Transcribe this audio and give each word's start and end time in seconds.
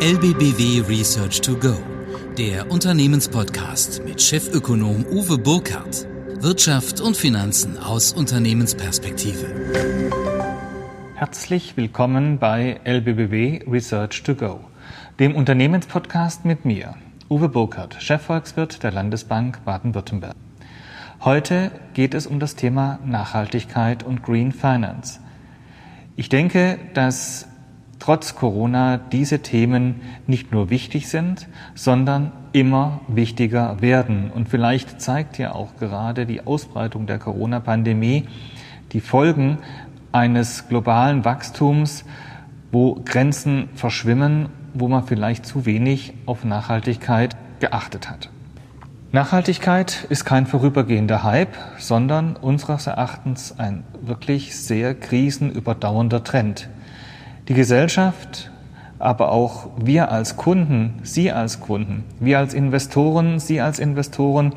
LBBW 0.00 0.86
Research 0.86 1.40
to 1.40 1.56
Go, 1.56 1.74
der 2.36 2.70
Unternehmenspodcast 2.70 4.04
mit 4.04 4.20
Chefökonom 4.20 5.06
Uwe 5.06 5.38
Burkhardt. 5.38 6.06
Wirtschaft 6.42 7.00
und 7.00 7.16
Finanzen 7.16 7.78
aus 7.78 8.12
Unternehmensperspektive. 8.12 9.46
Herzlich 11.14 11.78
willkommen 11.78 12.38
bei 12.38 12.78
LBBW 12.84 13.64
Research 13.66 14.22
to 14.22 14.34
Go, 14.34 14.60
dem 15.18 15.34
Unternehmenspodcast 15.34 16.44
mit 16.44 16.66
mir, 16.66 16.94
Uwe 17.30 17.48
Burkhardt, 17.48 17.96
Chefvolkswirt 17.98 18.82
der 18.82 18.92
Landesbank 18.92 19.64
Baden-Württemberg. 19.64 20.34
Heute 21.22 21.70
geht 21.94 22.12
es 22.12 22.26
um 22.26 22.38
das 22.38 22.54
Thema 22.54 22.98
Nachhaltigkeit 23.06 24.02
und 24.02 24.22
Green 24.22 24.52
Finance. 24.52 25.20
Ich 26.16 26.28
denke, 26.28 26.78
dass 26.92 27.48
trotz 27.98 28.34
Corona 28.34 28.98
diese 28.98 29.40
Themen 29.40 30.00
nicht 30.26 30.52
nur 30.52 30.70
wichtig 30.70 31.08
sind, 31.08 31.48
sondern 31.74 32.32
immer 32.52 33.00
wichtiger 33.08 33.80
werden. 33.80 34.30
Und 34.30 34.48
vielleicht 34.48 35.00
zeigt 35.00 35.38
ja 35.38 35.52
auch 35.52 35.76
gerade 35.76 36.26
die 36.26 36.46
Ausbreitung 36.46 37.06
der 37.06 37.18
Corona-Pandemie 37.18 38.24
die 38.92 39.00
Folgen 39.00 39.58
eines 40.12 40.68
globalen 40.68 41.24
Wachstums, 41.24 42.04
wo 42.72 43.00
Grenzen 43.04 43.68
verschwimmen, 43.74 44.48
wo 44.74 44.88
man 44.88 45.04
vielleicht 45.04 45.46
zu 45.46 45.66
wenig 45.66 46.14
auf 46.26 46.44
Nachhaltigkeit 46.44 47.36
geachtet 47.60 48.10
hat. 48.10 48.30
Nachhaltigkeit 49.12 50.04
ist 50.10 50.24
kein 50.24 50.46
vorübergehender 50.46 51.22
Hype, 51.22 51.54
sondern 51.78 52.36
unseres 52.36 52.86
Erachtens 52.86 53.58
ein 53.58 53.84
wirklich 54.02 54.56
sehr 54.56 54.94
krisenüberdauernder 54.94 56.22
Trend. 56.22 56.68
Die 57.48 57.54
Gesellschaft, 57.54 58.50
aber 58.98 59.30
auch 59.30 59.68
wir 59.78 60.10
als 60.10 60.36
Kunden, 60.36 60.94
Sie 61.04 61.30
als 61.30 61.60
Kunden, 61.60 62.02
wir 62.18 62.40
als 62.40 62.54
Investoren, 62.54 63.38
Sie 63.38 63.60
als 63.60 63.78
Investoren 63.78 64.54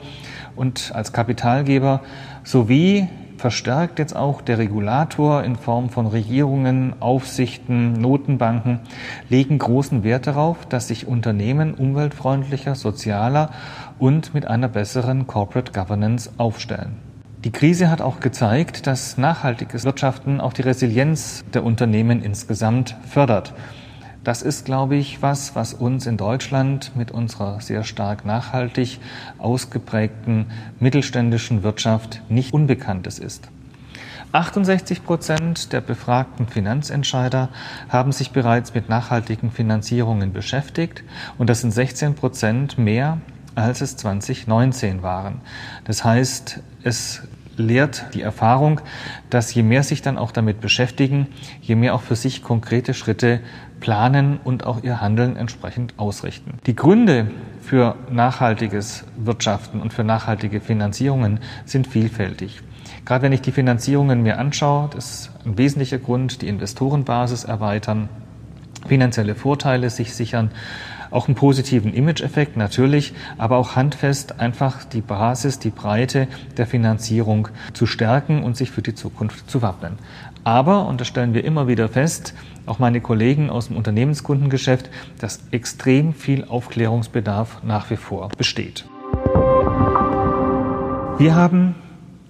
und 0.56 0.92
als 0.96 1.14
Kapitalgeber 1.14 2.02
sowie 2.44 3.08
verstärkt 3.38 4.00
jetzt 4.00 4.16
auch 4.16 4.42
der 4.42 4.58
Regulator 4.58 5.44
in 5.44 5.56
Form 5.56 5.90
von 5.92 6.08
Regierungen, 6.08 6.94
Aufsichten, 7.00 7.94
Notenbanken 7.94 8.80
legen 9.30 9.60
großen 9.60 10.04
Wert 10.04 10.26
darauf, 10.26 10.66
dass 10.66 10.88
sich 10.88 11.06
Unternehmen 11.06 11.76
umweltfreundlicher, 11.76 12.74
sozialer 12.74 13.52
und 14.00 14.34
mit 14.34 14.48
einer 14.48 14.68
besseren 14.68 15.28
Corporate 15.28 15.74
Governance 15.74 16.32
aufstellen. 16.38 17.09
Die 17.46 17.52
Krise 17.52 17.90
hat 17.90 18.02
auch 18.02 18.20
gezeigt, 18.20 18.86
dass 18.86 19.18
nachhaltiges 19.18 19.86
Wirtschaften 19.86 20.42
auch 20.42 20.52
die 20.52 20.62
Resilienz 20.62 21.46
der 21.54 21.64
Unternehmen 21.64 22.22
insgesamt 22.22 22.98
fördert. 23.08 23.54
Das 24.26 24.42
ist, 24.42 24.66
glaube 24.66 24.98
ich, 24.98 25.22
was, 25.22 25.56
was 25.56 25.74
uns 25.74 26.06
in 26.06 26.18
Deutschland 26.18 26.92
mit 26.98 27.12
unserer 27.12 27.62
sehr 27.62 27.86
stark 27.86 28.26
nachhaltig 28.26 29.00
ausgeprägten 29.38 30.48
mittelständischen 30.82 31.64
Wirtschaft 31.64 32.22
nicht 32.28 32.54
Unbekanntes 32.54 33.20
ist. 33.20 33.50
68 34.34 35.06
Prozent 35.06 35.72
der 35.72 35.80
befragten 35.80 36.46
Finanzentscheider 36.46 37.48
haben 37.88 38.12
sich 38.12 38.32
bereits 38.32 38.74
mit 38.74 38.90
nachhaltigen 38.90 39.50
Finanzierungen 39.50 40.34
beschäftigt 40.34 41.06
und 41.38 41.50
das 41.50 41.62
sind 41.62 41.72
16 41.72 42.16
Prozent 42.16 42.78
mehr 42.78 43.20
als 43.62 43.82
es 43.82 43.98
2019 43.98 45.04
waren. 45.04 45.42
Das 45.86 46.04
heißt, 46.04 46.62
es 46.84 47.22
lehrt 47.60 48.06
die 48.14 48.22
Erfahrung, 48.22 48.82
dass 49.30 49.54
je 49.54 49.64
mehr 49.64 49.84
sich 49.84 50.02
dann 50.02 50.18
auch 50.18 50.32
damit 50.32 50.62
beschäftigen, 50.62 51.28
je 51.62 51.76
mehr 51.76 51.94
auch 51.94 52.02
für 52.02 52.16
sich 52.16 52.42
konkrete 52.42 52.94
Schritte 52.94 53.42
planen 53.80 54.40
und 54.44 54.66
auch 54.66 54.84
ihr 54.84 55.02
Handeln 55.02 55.36
entsprechend 55.36 55.94
ausrichten. 55.98 56.60
Die 56.66 56.76
Gründe 56.76 57.32
für 57.62 57.96
nachhaltiges 58.10 59.06
Wirtschaften 59.18 59.82
und 59.82 59.94
für 59.94 60.04
nachhaltige 60.04 60.62
Finanzierungen 60.62 61.40
sind 61.66 61.88
vielfältig. 61.88 62.62
Gerade 63.06 63.24
wenn 63.24 63.34
ich 63.34 63.42
die 63.42 63.52
Finanzierungen 63.52 64.24
mir 64.24 64.40
anschaue, 64.40 64.90
das 64.94 65.12
ist 65.12 65.32
ein 65.46 65.58
wesentlicher 65.58 66.00
Grund, 66.00 66.42
die 66.42 66.48
Investorenbasis 66.48 67.44
erweitern, 67.44 68.10
finanzielle 68.90 69.36
Vorteile 69.36 69.90
sich 69.90 70.14
sichern, 70.14 70.52
auch 71.12 71.28
einen 71.28 71.36
positiven 71.36 71.94
Image-Effekt 71.94 72.58
natürlich, 72.58 73.14
aber 73.38 73.58
auch 73.58 73.76
handfest 73.76 74.40
einfach 74.40 74.84
die 74.84 75.02
Basis, 75.02 75.58
die 75.60 75.72
Breite 75.72 76.28
der 76.58 76.68
Finanzierung 76.68 77.48
zu 77.74 77.86
stärken 77.86 78.44
und 78.44 78.58
sich 78.58 78.72
für 78.72 78.82
die 78.82 78.94
Zukunft 78.94 79.50
zu 79.50 79.62
wappnen. 79.62 79.98
Aber, 80.44 80.88
und 80.88 81.02
das 81.02 81.08
stellen 81.08 81.34
wir 81.34 81.44
immer 81.44 81.68
wieder 81.68 81.90
fest, 81.90 82.34
auch 82.66 82.80
meine 82.80 83.02
Kollegen 83.02 83.50
aus 83.50 83.68
dem 83.68 83.78
Unternehmenskundengeschäft, 83.78 84.90
dass 85.20 85.40
extrem 85.52 86.14
viel 86.14 86.46
Aufklärungsbedarf 86.46 87.64
nach 87.64 87.90
wie 87.90 87.98
vor 87.98 88.30
besteht. 88.38 88.86
Wir 91.18 91.36
haben 91.36 91.76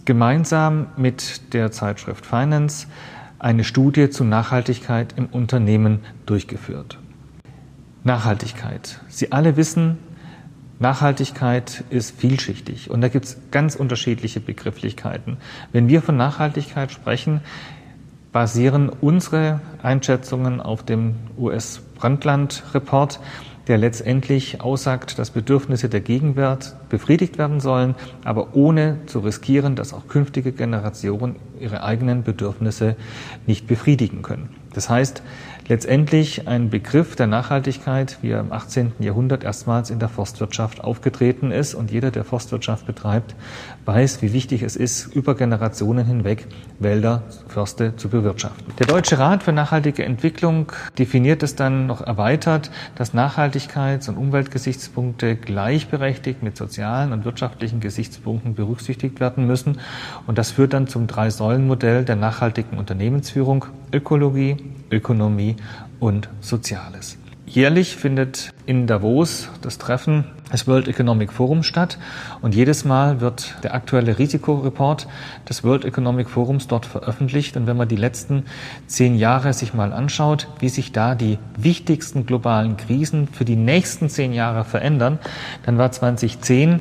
gemeinsam 0.05 0.87
mit 0.97 1.53
der 1.53 1.71
Zeitschrift 1.71 2.25
Finance 2.25 2.87
eine 3.39 3.63
Studie 3.63 4.09
zu 4.09 4.23
Nachhaltigkeit 4.23 5.13
im 5.17 5.25
Unternehmen 5.27 5.99
durchgeführt. 6.25 6.99
Nachhaltigkeit. 8.03 9.01
Sie 9.07 9.31
alle 9.31 9.57
wissen, 9.57 9.97
Nachhaltigkeit 10.79 11.83
ist 11.89 12.17
vielschichtig 12.17 12.89
und 12.89 13.01
da 13.01 13.09
gibt 13.09 13.25
es 13.25 13.37
ganz 13.51 13.75
unterschiedliche 13.75 14.39
Begrifflichkeiten. 14.39 15.37
Wenn 15.73 15.89
wir 15.89 16.01
von 16.01 16.15
Nachhaltigkeit 16.15 16.91
sprechen, 16.91 17.41
basieren 18.31 18.89
unsere 18.89 19.59
Einschätzungen 19.81 20.61
auf 20.61 20.83
dem 20.83 21.15
US-Brandland-Report, 21.37 23.19
der 23.69 23.77
letztendlich 23.77 24.61
aussagt, 24.61 25.19
dass 25.19 25.29
Bedürfnisse 25.29 25.89
der 25.89 26.01
Gegenwart 26.01 26.75
befriedigt 26.89 27.37
werden 27.37 27.59
sollen, 27.59 27.95
aber 28.25 28.55
ohne 28.55 28.97
zu 29.05 29.19
riskieren, 29.19 29.75
dass 29.75 29.93
auch 29.93 30.07
künftige 30.07 30.51
Generationen 30.51 31.35
ihre 31.59 31.83
eigenen 31.83 32.23
Bedürfnisse 32.23 32.95
nicht 33.45 33.67
befriedigen 33.67 34.23
können. 34.23 34.49
Das 34.73 34.89
heißt, 34.89 35.21
letztendlich 35.69 36.47
ein 36.47 36.69
Begriff 36.71 37.15
der 37.15 37.27
Nachhaltigkeit, 37.27 38.17
wie 38.21 38.31
er 38.31 38.39
im 38.39 38.51
18. 38.51 38.93
Jahrhundert 38.99 39.43
erstmals 39.43 39.91
in 39.91 39.99
der 39.99 40.09
Forstwirtschaft 40.09 40.83
aufgetreten 40.83 41.51
ist. 41.51 41.75
Und 41.75 41.91
jeder, 41.91 42.09
der 42.09 42.23
Forstwirtschaft 42.23 42.87
betreibt, 42.87 43.35
weiß, 43.85 44.21
wie 44.23 44.33
wichtig 44.33 44.63
es 44.63 44.75
ist, 44.75 45.05
über 45.15 45.35
Generationen 45.35 46.05
hinweg 46.05 46.47
Wälder, 46.79 47.21
Förste 47.47 47.95
zu 47.95 48.09
bewirtschaften. 48.09 48.73
Der 48.79 48.87
Deutsche 48.87 49.19
Rat 49.19 49.43
für 49.43 49.51
nachhaltige 49.51 50.03
Entwicklung 50.03 50.71
definiert 50.97 51.43
es 51.43 51.55
dann 51.55 51.85
noch 51.85 52.01
erweitert, 52.01 52.71
dass 52.95 53.13
Nachhaltigkeits- 53.13 54.09
und 54.09 54.17
Umweltgesichtspunkte 54.17 55.35
gleichberechtigt 55.35 56.41
mit 56.41 56.57
sozialen 56.57 57.13
und 57.13 57.25
wirtschaftlichen 57.25 57.79
Gesichtspunkten 57.79 58.55
berücksichtigt 58.55 59.19
werden 59.19 59.45
müssen. 59.45 59.79
Und 60.25 60.39
das 60.39 60.51
führt 60.51 60.73
dann 60.73 60.87
zum 60.87 61.05
Drei-Säulen-Modell 61.05 62.05
der 62.05 62.15
nachhaltigen 62.15 62.79
Unternehmensführung 62.79 63.65
Ökologie, 63.93 64.57
Ökonomie 64.91 65.55
und 65.99 66.29
Soziales. 66.41 67.17
Jährlich 67.45 67.95
findet 67.95 68.51
in 68.67 68.85
Davos 68.85 69.49
das 69.63 69.79
Treffen 69.79 70.25
des 70.53 70.67
World 70.67 70.87
Economic 70.87 71.33
Forum 71.33 71.63
statt 71.63 71.97
und 72.43 72.53
jedes 72.53 72.85
Mal 72.85 73.21
wird 73.21 73.55
der 73.63 73.73
aktuelle 73.73 74.19
Risikoreport 74.19 75.07
des 75.49 75.63
World 75.63 75.83
Economic 75.83 76.29
Forums 76.29 76.67
dort 76.67 76.85
veröffentlicht. 76.85 77.57
Und 77.57 77.65
wenn 77.65 77.75
man 77.75 77.87
die 77.87 77.95
letzten 77.95 78.43
zehn 78.85 79.15
Jahre 79.15 79.53
sich 79.53 79.73
mal 79.73 79.93
anschaut, 79.93 80.47
wie 80.59 80.69
sich 80.69 80.91
da 80.91 81.15
die 81.15 81.39
wichtigsten 81.57 82.27
globalen 82.27 82.77
Krisen 82.77 83.27
für 83.27 83.45
die 83.45 83.55
nächsten 83.55 84.09
zehn 84.09 84.31
Jahre 84.31 84.63
verändern, 84.63 85.17
dann 85.65 85.79
war 85.79 85.91
2010 85.91 86.79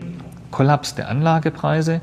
Kollaps 0.51 0.95
der 0.95 1.09
Anlagepreise 1.09 2.03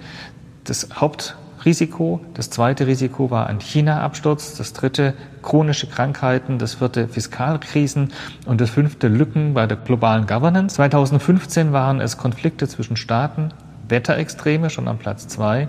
das 0.64 0.90
Haupt 1.00 1.36
Risiko. 1.66 2.22
Das 2.34 2.50
zweite 2.50 2.88
Risiko 2.88 3.32
war 3.32 3.48
ein 3.48 3.60
China-Absturz. 3.60 4.56
Das 4.56 4.74
dritte 4.74 5.14
chronische 5.42 5.88
Krankheiten. 5.88 6.60
Das 6.60 6.76
vierte 6.76 7.08
Fiskalkrisen. 7.08 8.14
Und 8.46 8.62
das 8.62 8.70
fünfte 8.70 9.08
Lücken 9.08 9.54
bei 9.54 9.66
der 9.66 9.78
globalen 9.78 10.28
Governance. 10.28 10.76
2015 10.76 11.74
waren 11.74 12.00
es 12.00 12.18
Konflikte 12.18 12.68
zwischen 12.68 12.98
Staaten, 12.98 13.52
Wetterextreme 13.88 14.70
schon 14.70 14.88
am 14.88 14.98
Platz 14.98 15.28
zwei, 15.28 15.68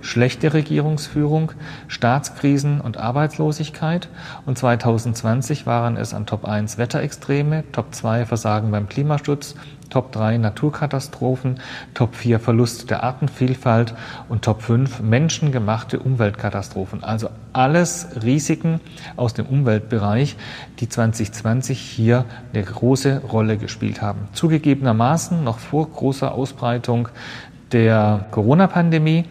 schlechte 0.00 0.52
Regierungsführung, 0.52 1.52
Staatskrisen 1.88 2.80
und 2.80 2.96
Arbeitslosigkeit. 2.96 4.08
Und 4.44 4.58
2020 4.58 5.66
waren 5.66 5.96
es 5.96 6.14
an 6.14 6.26
Top 6.26 6.44
1 6.44 6.78
Wetterextreme, 6.78 7.64
Top 7.72 7.94
2 7.94 8.26
Versagen 8.26 8.70
beim 8.70 8.88
Klimaschutz, 8.88 9.56
Top 9.90 10.12
3 10.12 10.38
Naturkatastrophen, 10.38 11.60
Top 11.94 12.14
4 12.14 12.40
Verlust 12.40 12.90
der 12.90 13.02
Artenvielfalt 13.02 13.94
und 14.28 14.42
Top 14.42 14.62
5 14.62 15.00
menschengemachte 15.00 15.98
Umweltkatastrophen. 15.98 17.04
Also 17.04 17.30
alles 17.52 18.08
Risiken 18.22 18.80
aus 19.16 19.34
dem 19.34 19.46
Umweltbereich, 19.46 20.36
die 20.80 20.88
2020 20.88 21.78
hier 21.78 22.24
eine 22.52 22.62
große 22.62 23.22
Rolle 23.30 23.56
gespielt 23.56 24.02
haben. 24.02 24.28
Zugegebenermaßen 24.32 25.42
noch 25.42 25.58
vor 25.58 25.88
großer 25.88 26.32
Ausbreitung 26.32 27.08
der 27.72 28.26
Corona-Pandemie. 28.30 29.24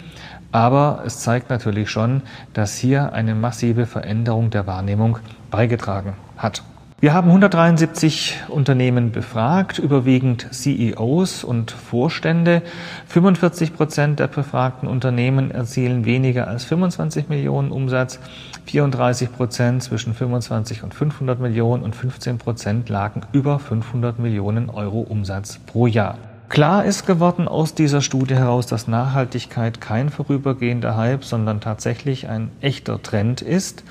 Aber 0.51 1.03
es 1.05 1.19
zeigt 1.19 1.49
natürlich 1.49 1.89
schon, 1.89 2.21
dass 2.53 2.77
hier 2.77 3.11
eine 3.11 3.35
massive 3.35 3.85
Veränderung 3.85 4.51
der 4.51 4.65
Wahrnehmung 4.67 5.19
beigetragen 5.51 6.13
hat. 6.37 6.63
Wir 7.01 7.13
haben 7.13 7.27
173 7.27 8.37
Unternehmen 8.47 9.11
befragt, 9.11 9.79
überwiegend 9.79 10.47
CEOs 10.51 11.43
und 11.43 11.71
Vorstände. 11.71 12.61
45 13.07 13.73
Prozent 13.75 14.19
der 14.19 14.27
befragten 14.27 14.87
Unternehmen 14.87 15.51
erzielen 15.51 16.05
weniger 16.05 16.47
als 16.47 16.63
25 16.63 17.27
Millionen 17.27 17.71
Umsatz, 17.71 18.19
34 18.67 19.31
Prozent 19.33 19.83
zwischen 19.83 20.13
25 20.13 20.83
und 20.83 20.93
500 20.93 21.37
Millionen 21.41 21.83
und 21.83 21.97
15 21.97 22.37
Prozent 22.37 22.87
lagen 22.87 23.23
über 23.33 23.59
500 23.59 24.17
Millionen 24.17 24.69
Euro 24.69 25.01
Umsatz 25.01 25.59
pro 25.65 25.87
Jahr. 25.87 26.17
Klar 26.47 26.85
ist 26.85 27.07
geworden 27.07 27.47
aus 27.47 27.73
dieser 27.73 28.01
Studie 28.01 28.35
heraus, 28.35 28.67
dass 28.67 28.87
Nachhaltigkeit 28.87 29.81
kein 29.81 30.09
vorübergehender 30.09 30.95
Hype, 30.95 31.23
sondern 31.23 31.59
tatsächlich 31.59 32.29
ein 32.29 32.51
echter 32.61 33.01
Trend 33.01 33.41
ist. 33.41 33.83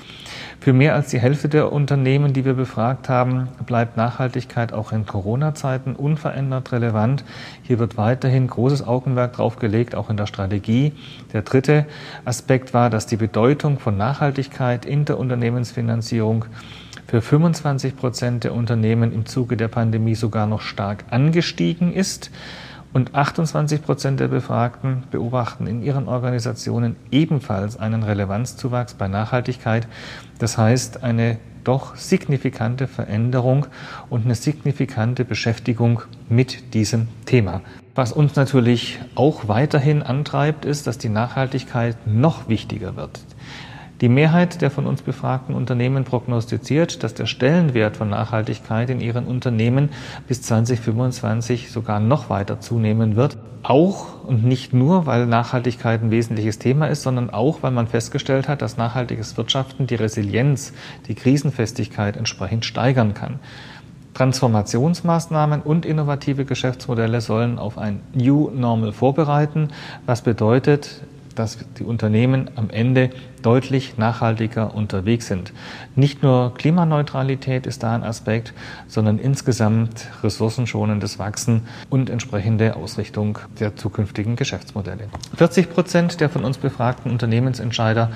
Für 0.61 0.71
mehr 0.71 0.95
als 0.95 1.09
die 1.09 1.19
Hälfte 1.19 1.49
der 1.49 1.73
Unternehmen, 1.73 2.31
die 2.31 2.45
wir 2.45 2.53
befragt 2.53 3.09
haben, 3.09 3.49
bleibt 3.65 3.97
Nachhaltigkeit 3.97 4.71
auch 4.71 4.93
in 4.93 5.05
Corona-Zeiten 5.05 5.95
unverändert 5.95 6.71
relevant. 6.71 7.25
Hier 7.61 7.77
wird 7.77 7.97
weiterhin 7.97 8.47
großes 8.47 8.87
Augenmerk 8.87 9.33
drauf 9.33 9.57
gelegt, 9.57 9.93
auch 9.93 10.09
in 10.09 10.17
der 10.17 10.25
Strategie. 10.25 10.93
Der 11.33 11.41
dritte 11.41 11.85
Aspekt 12.23 12.73
war, 12.73 12.89
dass 12.89 13.05
die 13.05 13.17
Bedeutung 13.17 13.79
von 13.79 13.97
Nachhaltigkeit 13.97 14.85
in 14.85 15.03
der 15.03 15.19
Unternehmensfinanzierung 15.19 16.45
für 17.07 17.21
25 17.21 17.95
Prozent 17.95 18.43
der 18.43 18.53
Unternehmen 18.53 19.13
im 19.13 19.25
Zuge 19.25 19.57
der 19.57 19.67
Pandemie 19.67 20.15
sogar 20.15 20.47
noch 20.47 20.61
stark 20.61 21.05
angestiegen 21.11 21.93
ist. 21.93 22.31
Und 22.93 23.13
28 23.13 23.83
Prozent 23.83 24.21
der 24.21 24.29
Befragten 24.29 25.03
beobachten 25.11 25.67
in 25.67 25.83
ihren 25.83 26.07
Organisationen 26.07 26.95
ebenfalls 27.11 27.77
einen 27.77 28.03
Relevanzzuwachs 28.03 28.93
bei 28.93 29.09
Nachhaltigkeit. 29.09 29.87
Das 30.39 30.57
heißt, 30.57 31.03
eine 31.03 31.37
doch 31.65 31.95
signifikante 31.95 32.87
Veränderung 32.87 33.67
und 34.09 34.25
eine 34.25 34.35
signifikante 34.35 35.25
Beschäftigung 35.25 36.03
mit 36.29 36.73
diesem 36.73 37.07
Thema. 37.25 37.61
Was 37.95 38.13
uns 38.13 38.35
natürlich 38.35 38.99
auch 39.15 39.47
weiterhin 39.47 40.01
antreibt, 40.01 40.63
ist, 40.63 40.87
dass 40.87 40.97
die 40.97 41.09
Nachhaltigkeit 41.09 41.97
noch 42.05 42.47
wichtiger 42.47 42.95
wird. 42.95 43.19
Die 44.05 44.09
Mehrheit 44.09 44.61
der 44.61 44.69
von 44.69 44.85
uns 44.85 45.01
befragten 45.01 45.55
Unternehmen 45.55 46.03
prognostiziert, 46.03 47.01
dass 47.01 47.15
der 47.15 47.25
Stellenwert 47.25 47.97
von 47.97 48.07
Nachhaltigkeit 48.07 48.91
in 48.91 49.01
ihren 49.01 49.25
Unternehmen 49.25 49.89
bis 50.27 50.43
2025 50.43 51.71
sogar 51.71 51.99
noch 51.99 52.29
weiter 52.29 52.59
zunehmen 52.59 53.15
wird. 53.15 53.35
Auch 53.63 54.23
und 54.23 54.45
nicht 54.45 54.73
nur, 54.73 55.07
weil 55.07 55.25
Nachhaltigkeit 55.25 56.03
ein 56.03 56.11
wesentliches 56.11 56.59
Thema 56.59 56.85
ist, 56.85 57.01
sondern 57.01 57.31
auch, 57.31 57.63
weil 57.63 57.71
man 57.71 57.87
festgestellt 57.87 58.47
hat, 58.47 58.61
dass 58.61 58.77
nachhaltiges 58.77 59.37
Wirtschaften 59.37 59.87
die 59.87 59.95
Resilienz, 59.95 60.73
die 61.07 61.15
Krisenfestigkeit 61.15 62.15
entsprechend 62.15 62.63
steigern 62.63 63.15
kann. 63.15 63.39
Transformationsmaßnahmen 64.13 65.63
und 65.63 65.83
innovative 65.83 66.45
Geschäftsmodelle 66.45 67.21
sollen 67.21 67.57
auf 67.57 67.79
ein 67.79 68.01
New 68.13 68.51
Normal 68.51 68.91
vorbereiten, 68.91 69.69
was 70.05 70.21
bedeutet, 70.21 71.01
dass 71.35 71.57
die 71.77 71.83
Unternehmen 71.83 72.49
am 72.55 72.69
Ende 72.69 73.11
deutlich 73.41 73.97
nachhaltiger 73.97 74.73
unterwegs 74.73 75.27
sind. 75.27 75.53
Nicht 75.95 76.23
nur 76.23 76.53
Klimaneutralität 76.55 77.67
ist 77.67 77.83
da 77.83 77.93
ein 77.93 78.03
Aspekt, 78.03 78.53
sondern 78.87 79.19
insgesamt 79.19 80.07
ressourcenschonendes 80.23 81.19
Wachsen 81.19 81.61
und 81.89 82.09
entsprechende 82.09 82.75
Ausrichtung 82.75 83.37
der 83.59 83.75
zukünftigen 83.75 84.35
Geschäftsmodelle. 84.35 85.09
40 85.35 85.69
Prozent 85.69 86.21
der 86.21 86.29
von 86.29 86.43
uns 86.43 86.57
befragten 86.57 87.11
Unternehmensentscheider 87.11 88.11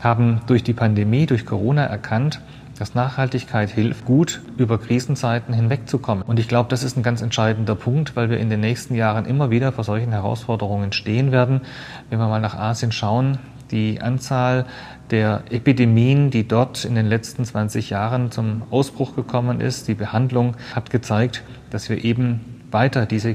haben 0.00 0.42
durch 0.46 0.62
die 0.62 0.74
Pandemie, 0.74 1.26
durch 1.26 1.46
Corona 1.46 1.84
erkannt, 1.84 2.40
dass 2.78 2.94
Nachhaltigkeit 2.94 3.70
hilft, 3.70 4.04
gut 4.04 4.42
über 4.56 4.78
Krisenzeiten 4.78 5.54
hinwegzukommen. 5.54 6.22
Und 6.24 6.38
ich 6.38 6.48
glaube, 6.48 6.68
das 6.68 6.82
ist 6.82 6.96
ein 6.96 7.02
ganz 7.02 7.22
entscheidender 7.22 7.74
Punkt, 7.74 8.16
weil 8.16 8.30
wir 8.30 8.38
in 8.38 8.50
den 8.50 8.60
nächsten 8.60 8.94
Jahren 8.94 9.24
immer 9.24 9.50
wieder 9.50 9.72
vor 9.72 9.84
solchen 9.84 10.12
Herausforderungen 10.12 10.92
stehen 10.92 11.32
werden. 11.32 11.62
Wenn 12.10 12.18
wir 12.18 12.28
mal 12.28 12.40
nach 12.40 12.54
Asien 12.54 12.92
schauen, 12.92 13.38
die 13.70 14.00
Anzahl 14.00 14.66
der 15.10 15.42
Epidemien, 15.50 16.30
die 16.30 16.46
dort 16.46 16.84
in 16.84 16.94
den 16.94 17.06
letzten 17.06 17.44
20 17.44 17.90
Jahren 17.90 18.30
zum 18.30 18.62
Ausbruch 18.70 19.14
gekommen 19.14 19.60
ist, 19.60 19.88
die 19.88 19.94
Behandlung 19.94 20.56
hat 20.74 20.90
gezeigt, 20.90 21.42
dass 21.70 21.88
wir 21.88 22.04
eben 22.04 22.62
weiter 22.70 23.06
diese 23.06 23.34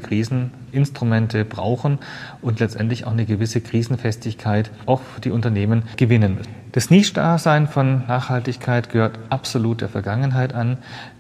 Kriseninstrumente 0.72 1.46
brauchen 1.46 2.00
und 2.42 2.60
letztendlich 2.60 3.06
auch 3.06 3.12
eine 3.12 3.26
gewisse 3.26 3.62
Krisenfestigkeit 3.62 4.72
auch 4.86 5.02
für 5.02 5.22
die 5.22 5.32
Unternehmen 5.32 5.84
gewinnen 5.98 6.36
müssen. 6.36 6.52
Das 6.72 6.90
Nischdasein 6.90 7.68
von 7.68 8.08
Nachhaltigkeit 8.08 8.90
gehört 8.90 9.20
absolut 9.30 9.82
der 9.82 9.90
Vergangenheit 9.90 10.54
an. 10.54 10.78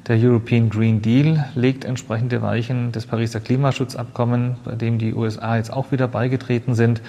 Der 0.07 0.17
European 0.17 0.69
Green 0.69 1.01
Deal 1.01 1.45
legt 1.55 1.83
entsprechende 1.83 2.41
Weichen. 2.41 2.93
Das 2.93 3.05
Pariser 3.05 3.41
Klimaschutzabkommen, 3.41 4.55
bei 4.63 4.75
dem 4.75 4.97
die 4.97 5.13
USA 5.13 5.57
jetzt 5.57 5.73
auch 5.73 5.91
wieder 5.91 6.07
beigetreten 6.07 6.73
sind. 6.73 7.01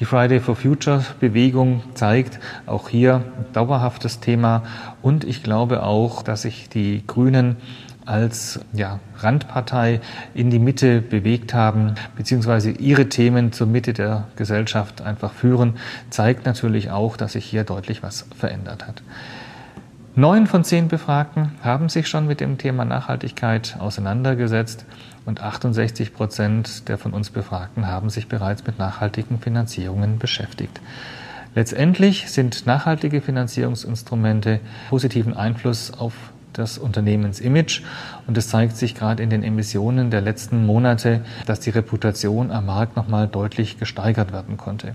Die 0.00 0.04
Friday 0.04 0.40
for 0.40 0.56
Future 0.56 1.04
Bewegung 1.20 1.82
zeigt 1.94 2.40
auch 2.66 2.88
hier 2.88 3.22
ein 3.38 3.52
dauerhaftes 3.52 4.18
Thema. 4.18 4.64
Und 5.00 5.22
ich 5.22 5.44
glaube 5.44 5.84
auch, 5.84 6.24
dass 6.24 6.42
sich 6.42 6.68
die 6.68 7.04
Grünen 7.06 7.56
als 8.06 8.60
ja, 8.72 9.00
Randpartei 9.16 10.00
in 10.34 10.50
die 10.50 10.58
Mitte 10.58 11.00
bewegt 11.00 11.54
haben, 11.54 11.94
beziehungsweise 12.16 12.70
ihre 12.70 13.08
Themen 13.08 13.52
zur 13.52 13.66
Mitte 13.66 13.92
der 13.92 14.28
Gesellschaft 14.36 15.02
einfach 15.02 15.32
führen, 15.32 15.74
zeigt 16.10 16.46
natürlich 16.46 16.90
auch, 16.90 17.16
dass 17.16 17.32
sich 17.32 17.44
hier 17.44 17.64
deutlich 17.64 18.02
was 18.02 18.26
verändert 18.36 18.86
hat. 18.86 19.02
Neun 20.16 20.46
von 20.46 20.62
zehn 20.62 20.86
Befragten 20.86 21.50
haben 21.62 21.88
sich 21.88 22.06
schon 22.06 22.28
mit 22.28 22.38
dem 22.38 22.56
Thema 22.56 22.84
Nachhaltigkeit 22.84 23.76
auseinandergesetzt 23.80 24.86
und 25.26 25.40
68 25.40 26.14
Prozent 26.14 26.88
der 26.88 26.98
von 26.98 27.12
uns 27.12 27.30
Befragten 27.30 27.88
haben 27.88 28.10
sich 28.10 28.28
bereits 28.28 28.64
mit 28.64 28.78
nachhaltigen 28.78 29.40
Finanzierungen 29.40 30.18
beschäftigt. 30.18 30.80
Letztendlich 31.56 32.30
sind 32.30 32.66
nachhaltige 32.66 33.20
Finanzierungsinstrumente 33.20 34.60
positiven 34.88 35.34
Einfluss 35.34 35.92
auf 35.92 36.12
das 36.54 36.78
Unternehmensimage. 36.78 37.82
Und 38.26 38.38
es 38.38 38.48
zeigt 38.48 38.76
sich 38.76 38.94
gerade 38.94 39.22
in 39.22 39.30
den 39.30 39.42
Emissionen 39.42 40.10
der 40.10 40.20
letzten 40.20 40.64
Monate, 40.66 41.20
dass 41.46 41.60
die 41.60 41.70
Reputation 41.70 42.50
am 42.50 42.66
Markt 42.66 42.96
nochmal 42.96 43.28
deutlich 43.28 43.78
gesteigert 43.78 44.32
werden 44.32 44.56
konnte. 44.56 44.94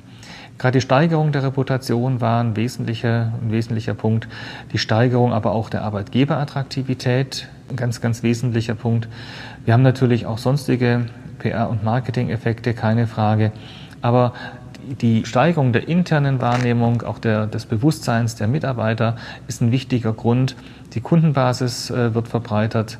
Gerade 0.57 0.77
die 0.79 0.81
Steigerung 0.81 1.31
der 1.31 1.43
Reputation 1.43 2.19
war 2.19 2.43
ein 2.43 2.57
wesentlicher, 2.57 3.31
ein 3.41 3.51
wesentlicher 3.51 3.93
Punkt. 3.93 4.27
Die 4.73 4.77
Steigerung 4.77 5.31
aber 5.31 5.53
auch 5.53 5.69
der 5.69 5.83
Arbeitgeberattraktivität, 5.83 7.47
ein 7.69 7.77
ganz, 7.77 8.01
ganz 8.01 8.23
wesentlicher 8.23 8.75
Punkt. 8.75 9.07
Wir 9.63 9.73
haben 9.73 9.83
natürlich 9.83 10.25
auch 10.25 10.37
sonstige 10.37 11.05
PR- 11.39 11.69
und 11.69 11.83
Marketing-Effekte, 11.85 12.73
keine 12.73 13.07
Frage. 13.07 13.53
Aber 14.01 14.33
die 14.95 15.25
Steigerung 15.25 15.73
der 15.73 15.87
internen 15.87 16.41
Wahrnehmung, 16.41 17.03
auch 17.03 17.19
der, 17.19 17.47
des 17.47 17.65
Bewusstseins 17.65 18.35
der 18.35 18.47
Mitarbeiter 18.47 19.15
ist 19.47 19.61
ein 19.61 19.71
wichtiger 19.71 20.13
Grund. 20.13 20.55
Die 20.93 21.01
Kundenbasis 21.01 21.89
äh, 21.89 22.13
wird 22.15 22.27
verbreitert. 22.27 22.97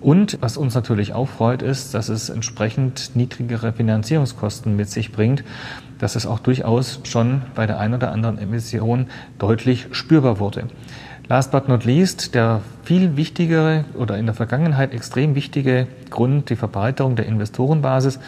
Und 0.00 0.38
was 0.40 0.56
uns 0.56 0.74
natürlich 0.74 1.14
auch 1.14 1.28
freut, 1.28 1.62
ist, 1.62 1.94
dass 1.94 2.08
es 2.08 2.28
entsprechend 2.28 3.16
niedrigere 3.16 3.72
Finanzierungskosten 3.72 4.76
mit 4.76 4.88
sich 4.88 5.10
bringt, 5.10 5.42
dass 5.98 6.16
es 6.16 6.26
auch 6.26 6.38
durchaus 6.38 7.00
schon 7.04 7.42
bei 7.54 7.66
der 7.66 7.80
einen 7.80 7.94
oder 7.94 8.12
anderen 8.12 8.38
Emission 8.38 9.06
deutlich 9.38 9.88
spürbar 9.92 10.38
wurde. 10.38 10.68
Last 11.28 11.50
but 11.50 11.66
not 11.66 11.84
least, 11.84 12.34
der 12.34 12.60
viel 12.84 13.16
wichtigere 13.16 13.84
oder 13.94 14.16
in 14.16 14.26
der 14.26 14.34
Vergangenheit 14.34 14.92
extrem 14.92 15.34
wichtige 15.34 15.88
Grund, 16.08 16.50
die 16.50 16.56
Verbreiterung 16.56 17.16
der 17.16 17.26
Investorenbasis, 17.26 18.20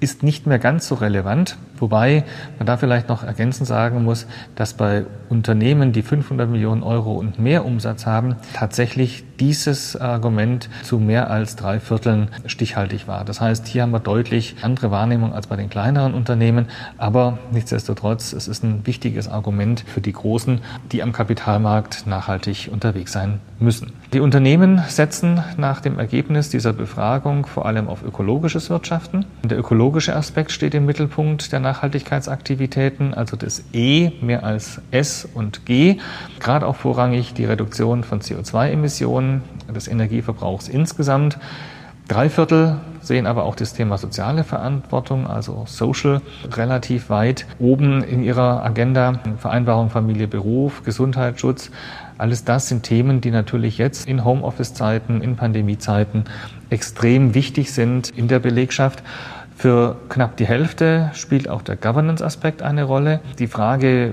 ist 0.00 0.22
nicht 0.22 0.46
mehr 0.46 0.58
ganz 0.58 0.88
so 0.88 0.96
relevant, 0.96 1.56
wobei 1.78 2.24
man 2.58 2.66
da 2.66 2.76
vielleicht 2.76 3.08
noch 3.08 3.22
ergänzend 3.22 3.66
sagen 3.66 4.04
muss, 4.04 4.26
dass 4.54 4.74
bei 4.74 5.04
Unternehmen, 5.28 5.92
die 5.92 6.02
500 6.02 6.48
Millionen 6.48 6.82
Euro 6.82 7.14
und 7.14 7.38
mehr 7.38 7.64
Umsatz 7.64 8.06
haben, 8.06 8.36
tatsächlich 8.52 9.24
dieses 9.40 9.96
Argument 9.96 10.68
zu 10.82 10.98
mehr 10.98 11.30
als 11.30 11.56
drei 11.56 11.80
Vierteln 11.80 12.28
stichhaltig 12.46 13.08
war. 13.08 13.24
Das 13.24 13.40
heißt, 13.40 13.66
hier 13.66 13.82
haben 13.82 13.90
wir 13.92 14.00
deutlich 14.00 14.56
andere 14.62 14.90
Wahrnehmung 14.90 15.34
als 15.34 15.46
bei 15.46 15.56
den 15.56 15.70
kleineren 15.70 16.14
Unternehmen, 16.14 16.66
aber 16.98 17.38
nichtsdestotrotz, 17.50 18.32
es 18.32 18.48
ist 18.48 18.62
ein 18.62 18.86
wichtiges 18.86 19.28
Argument 19.28 19.84
für 19.86 20.00
die 20.00 20.12
Großen, 20.12 20.60
die 20.92 21.02
am 21.02 21.12
Kapitalmarkt 21.12 22.06
nachhaltig 22.06 22.68
unterwegs 22.70 23.12
sein 23.12 23.40
müssen. 23.58 23.92
Die 24.12 24.20
Unternehmen 24.20 24.82
setzen 24.88 25.42
nach 25.56 25.80
dem 25.80 25.98
Ergebnis 25.98 26.48
dieser 26.50 26.72
Befragung 26.72 27.46
vor 27.46 27.66
allem 27.66 27.88
auf 27.88 28.02
ökologisches 28.04 28.70
Wirtschaften. 28.70 29.24
Der 29.42 29.58
ökologische 29.58 30.14
Aspekt 30.14 30.52
steht 30.52 30.74
im 30.74 30.86
Mittelpunkt 30.86 31.52
der 31.52 31.60
Nachhaltigkeitsaktivitäten, 31.74 33.14
also 33.14 33.36
das 33.36 33.64
E 33.72 34.12
mehr 34.20 34.44
als 34.44 34.80
S 34.90 35.28
und 35.34 35.66
G. 35.66 35.98
Gerade 36.38 36.66
auch 36.66 36.76
vorrangig 36.76 37.34
die 37.34 37.44
Reduktion 37.44 38.04
von 38.04 38.20
CO2-Emissionen, 38.20 39.42
des 39.74 39.88
Energieverbrauchs 39.88 40.68
insgesamt. 40.68 41.38
Drei 42.06 42.28
Viertel 42.28 42.76
sehen 43.00 43.26
aber 43.26 43.44
auch 43.44 43.56
das 43.56 43.72
Thema 43.72 43.98
soziale 43.98 44.44
Verantwortung, 44.44 45.26
also 45.26 45.64
Social, 45.66 46.20
relativ 46.52 47.08
weit 47.08 47.46
oben 47.58 48.04
in 48.04 48.22
ihrer 48.22 48.62
Agenda. 48.62 49.20
Vereinbarung 49.38 49.90
Familie, 49.90 50.28
Beruf, 50.28 50.84
Gesundheitsschutz. 50.84 51.70
Alles 52.18 52.44
das 52.44 52.68
sind 52.68 52.84
Themen, 52.84 53.20
die 53.20 53.30
natürlich 53.30 53.78
jetzt 53.78 54.06
in 54.06 54.24
Homeoffice-Zeiten, 54.24 55.22
in 55.22 55.34
Pandemie-Zeiten 55.36 56.24
extrem 56.70 57.34
wichtig 57.34 57.72
sind 57.72 58.10
in 58.10 58.28
der 58.28 58.38
Belegschaft. 58.38 59.02
Für 59.56 59.96
knapp 60.08 60.36
die 60.36 60.46
Hälfte 60.46 61.10
spielt 61.14 61.48
auch 61.48 61.62
der 61.62 61.76
Governance-Aspekt 61.76 62.62
eine 62.62 62.84
Rolle. 62.84 63.20
Die 63.38 63.46
Frage, 63.46 64.12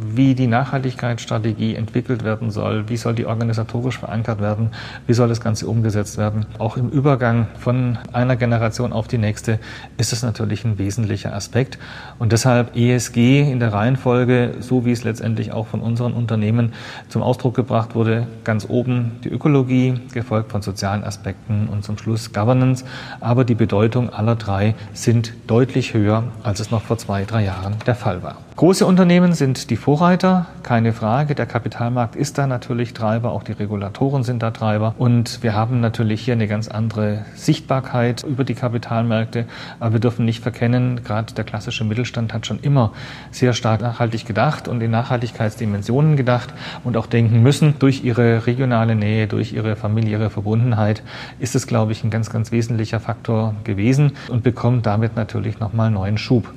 wie 0.00 0.34
die 0.34 0.46
Nachhaltigkeitsstrategie 0.46 1.74
entwickelt 1.76 2.24
werden 2.24 2.50
soll, 2.50 2.88
wie 2.88 2.96
soll 2.96 3.14
die 3.14 3.26
organisatorisch 3.26 3.98
verankert 3.98 4.40
werden, 4.40 4.70
wie 5.06 5.14
soll 5.14 5.28
das 5.28 5.40
Ganze 5.40 5.66
umgesetzt 5.66 6.18
werden. 6.18 6.46
Auch 6.58 6.76
im 6.76 6.88
Übergang 6.88 7.46
von 7.58 7.98
einer 8.12 8.36
Generation 8.36 8.92
auf 8.92 9.08
die 9.08 9.18
nächste 9.18 9.58
ist 9.96 10.12
es 10.12 10.22
natürlich 10.22 10.64
ein 10.64 10.78
wesentlicher 10.78 11.34
Aspekt. 11.34 11.78
Und 12.18 12.32
deshalb 12.32 12.76
ESG 12.76 13.42
in 13.50 13.60
der 13.60 13.72
Reihenfolge, 13.72 14.54
so 14.60 14.84
wie 14.84 14.92
es 14.92 15.04
letztendlich 15.04 15.52
auch 15.52 15.66
von 15.66 15.80
unseren 15.80 16.12
Unternehmen 16.12 16.72
zum 17.08 17.22
Ausdruck 17.22 17.54
gebracht 17.54 17.94
wurde, 17.94 18.26
ganz 18.42 18.66
oben 18.68 19.12
die 19.22 19.28
Ökologie, 19.28 20.00
gefolgt 20.12 20.52
von 20.52 20.62
sozialen 20.62 21.04
Aspekten 21.04 21.68
und 21.68 21.84
zum 21.84 21.98
Schluss 21.98 22.32
Governance. 22.32 22.84
Aber 23.20 23.44
die 23.44 23.54
Bedeutung 23.54 24.10
aller 24.10 24.36
drei 24.36 24.74
sind 24.92 25.34
deutlich 25.46 25.94
höher, 25.94 26.24
als 26.42 26.60
es 26.60 26.70
noch 26.70 26.82
vor 26.82 26.98
zwei, 26.98 27.24
drei 27.24 27.44
Jahren 27.44 27.76
der 27.86 27.94
Fall 27.94 28.22
war. 28.22 28.38
Große 28.56 28.86
Unternehmen 28.86 29.32
sind 29.32 29.70
die 29.70 29.76
Vorreiter, 29.84 30.46
keine 30.62 30.94
Frage. 30.94 31.34
Der 31.34 31.44
Kapitalmarkt 31.44 32.16
ist 32.16 32.38
da 32.38 32.46
natürlich 32.46 32.94
Treiber, 32.94 33.32
auch 33.32 33.42
die 33.42 33.52
Regulatoren 33.52 34.22
sind 34.22 34.42
da 34.42 34.50
Treiber. 34.50 34.94
Und 34.96 35.42
wir 35.42 35.54
haben 35.54 35.80
natürlich 35.80 36.22
hier 36.22 36.32
eine 36.32 36.48
ganz 36.48 36.68
andere 36.68 37.26
Sichtbarkeit 37.34 38.24
über 38.24 38.44
die 38.44 38.54
Kapitalmärkte. 38.54 39.44
Aber 39.80 39.92
wir 39.92 40.00
dürfen 40.00 40.24
nicht 40.24 40.42
verkennen, 40.42 41.04
gerade 41.04 41.34
der 41.34 41.44
klassische 41.44 41.84
Mittelstand 41.84 42.32
hat 42.32 42.46
schon 42.46 42.60
immer 42.60 42.94
sehr 43.30 43.52
stark 43.52 43.82
nachhaltig 43.82 44.24
gedacht 44.24 44.68
und 44.68 44.80
in 44.80 44.90
Nachhaltigkeitsdimensionen 44.90 46.16
gedacht 46.16 46.54
und 46.82 46.96
auch 46.96 47.06
denken 47.06 47.42
müssen. 47.42 47.74
Durch 47.78 48.02
ihre 48.04 48.46
regionale 48.46 48.94
Nähe, 48.94 49.26
durch 49.26 49.52
ihre 49.52 49.76
familiäre 49.76 50.30
Verbundenheit 50.30 51.02
ist 51.40 51.54
es, 51.54 51.66
glaube 51.66 51.92
ich, 51.92 52.02
ein 52.02 52.10
ganz, 52.10 52.30
ganz 52.30 52.52
wesentlicher 52.52 53.00
Faktor 53.00 53.54
gewesen 53.64 54.12
und 54.30 54.44
bekommt 54.44 54.86
damit 54.86 55.14
natürlich 55.14 55.60
nochmal 55.60 55.90
neuen 55.90 56.16
Schub. 56.16 56.50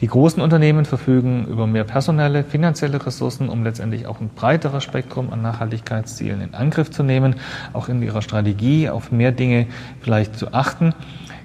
Die 0.00 0.06
großen 0.06 0.40
Unternehmen 0.40 0.84
verfügen 0.84 1.44
über 1.46 1.66
mehr 1.66 1.82
personelle, 1.82 2.44
finanzielle 2.44 2.67
Ressourcen, 3.06 3.48
um 3.48 3.64
letztendlich 3.64 4.06
auch 4.06 4.20
ein 4.20 4.30
breiteres 4.30 4.84
Spektrum 4.84 5.32
an 5.32 5.42
Nachhaltigkeitszielen 5.42 6.40
in 6.40 6.54
Angriff 6.54 6.90
zu 6.90 7.02
nehmen, 7.02 7.36
auch 7.72 7.88
in 7.88 8.02
ihrer 8.02 8.22
Strategie 8.22 8.88
auf 8.88 9.12
mehr 9.12 9.32
Dinge 9.32 9.66
vielleicht 10.00 10.36
zu 10.36 10.52
achten. 10.52 10.94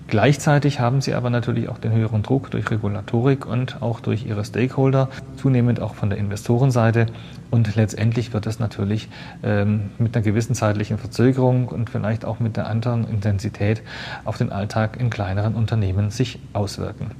Gleichzeitig 0.07 0.79
haben 0.79 1.01
sie 1.01 1.13
aber 1.13 1.29
natürlich 1.29 1.69
auch 1.69 1.77
den 1.77 1.91
höheren 1.91 2.23
Druck 2.23 2.51
durch 2.51 2.69
Regulatorik 2.69 3.45
und 3.45 3.81
auch 3.81 3.99
durch 3.99 4.25
ihre 4.25 4.43
Stakeholder, 4.43 5.09
zunehmend 5.37 5.79
auch 5.79 5.95
von 5.95 6.09
der 6.09 6.19
Investorenseite. 6.19 7.07
Und 7.49 7.75
letztendlich 7.75 8.33
wird 8.33 8.45
es 8.45 8.59
natürlich 8.59 9.09
ähm, 9.43 9.91
mit 9.97 10.15
einer 10.15 10.23
gewissen 10.23 10.55
zeitlichen 10.55 10.97
Verzögerung 10.97 11.67
und 11.67 11.89
vielleicht 11.89 12.25
auch 12.25 12.39
mit 12.39 12.57
der 12.57 12.67
anderen 12.67 13.07
Intensität 13.07 13.81
auf 14.25 14.37
den 14.37 14.51
Alltag 14.51 14.99
in 14.99 15.09
kleineren 15.09 15.55
Unternehmen 15.55 16.11
sich 16.11 16.39
auswirken. 16.51 17.11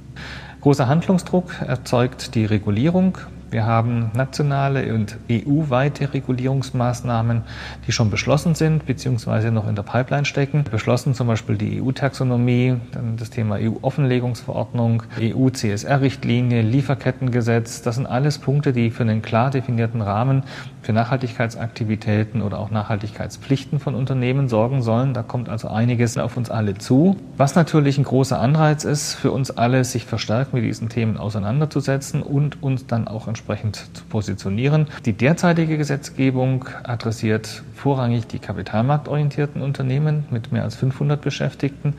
Großer 0.60 0.86
Handlungsdruck 0.86 1.62
erzeugt 1.62 2.34
die 2.34 2.44
Regulierung. 2.44 3.18
Wir 3.50 3.66
haben 3.66 4.10
nationale 4.14 4.92
und 4.92 5.16
EU-weite 5.30 6.12
Regulierungsmaßnahmen, 6.12 7.42
die 7.86 7.92
schon 7.92 8.10
beschlossen 8.10 8.54
sind 8.54 8.84
bzw. 8.86 9.50
noch 9.50 9.68
in 9.68 9.76
der 9.76 9.84
Pipeline 9.84 10.24
stecken. 10.24 10.64
Beschlossen 10.70 11.14
zum 11.14 11.28
Beispiel 11.28 11.56
die 11.56 11.80
EU-Taxonomie, 11.80 12.76
dann 12.92 13.16
das 13.16 13.30
Thema 13.30 13.56
EU-Offenlegungsverordnung, 13.60 15.04
EU-CSR-Richtlinie, 15.20 16.62
Lieferkettengesetz. 16.62 17.82
Das 17.82 17.94
sind 17.94 18.06
alles 18.06 18.38
Punkte, 18.38 18.72
die 18.72 18.90
für 18.90 19.04
einen 19.04 19.22
klar 19.22 19.50
definierten 19.50 20.02
Rahmen 20.02 20.42
für 20.82 20.92
Nachhaltigkeitsaktivitäten 20.92 22.42
oder 22.42 22.58
auch 22.58 22.70
Nachhaltigkeitspflichten 22.70 23.78
von 23.78 23.94
Unternehmen 23.94 24.48
sorgen 24.48 24.82
sollen. 24.82 25.14
Da 25.14 25.22
kommt 25.22 25.48
also 25.48 25.68
einiges 25.68 26.18
auf 26.18 26.36
uns 26.36 26.50
alle 26.50 26.74
zu. 26.74 27.16
Was 27.36 27.54
natürlich 27.54 27.98
ein 27.98 28.04
großer 28.04 28.38
Anreiz 28.38 28.84
ist 28.84 29.14
für 29.14 29.30
uns 29.30 29.50
alle, 29.50 29.84
sich 29.84 30.04
verstärkt 30.04 30.52
mit 30.52 30.64
diesen 30.64 30.88
Themen 30.88 31.16
auseinanderzusetzen 31.16 32.22
und 32.22 32.62
uns 32.62 32.86
dann 32.86 33.08
auch 33.08 33.28
entsprechend 33.28 33.33
entsprechend 33.34 33.76
zu 33.94 34.04
positionieren. 34.04 34.86
Die 35.06 35.12
derzeitige 35.12 35.76
Gesetzgebung 35.76 36.66
adressiert 36.84 37.64
vorrangig 37.74 38.28
die 38.28 38.38
kapitalmarktorientierten 38.38 39.60
Unternehmen 39.60 40.24
mit 40.30 40.52
mehr 40.52 40.62
als 40.62 40.76
500 40.76 41.20
Beschäftigten. 41.20 41.94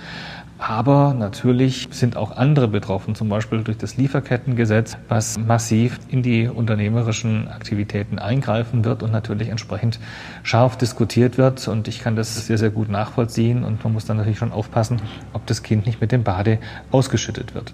Aber 0.58 1.14
natürlich 1.14 1.90
sind 1.92 2.16
auch 2.16 2.32
andere 2.32 2.70
betroffen, 2.70 3.14
zum 3.14 3.28
Beispiel 3.28 3.62
durch 3.62 3.78
das 3.78 3.98
Lieferkettengesetz, 3.98 4.98
was 5.10 5.38
massiv 5.38 6.00
in 6.08 6.24
die 6.24 6.48
unternehmerischen 6.48 7.50
Aktivitäten 7.50 8.20
eingreifen 8.20 8.86
wird 8.86 9.04
und 9.04 9.12
natürlich 9.12 9.50
entsprechend 9.50 10.00
scharf 10.44 10.78
diskutiert 10.78 11.38
wird. 11.38 11.68
Und 11.68 11.90
ich 11.90 12.00
kann 12.00 12.16
das 12.16 12.48
sehr, 12.48 12.58
sehr 12.58 12.70
gut 12.70 12.88
nachvollziehen. 12.90 13.66
Und 13.66 13.84
man 13.84 13.92
muss 13.92 14.06
dann 14.06 14.16
natürlich 14.16 14.40
schon 14.40 14.54
aufpassen, 14.54 15.02
ob 15.34 15.46
das 15.46 15.62
Kind 15.62 15.86
nicht 15.86 16.00
mit 16.00 16.14
dem 16.14 16.24
Bade 16.24 16.60
ausgeschüttet 16.90 17.54
wird. 17.54 17.74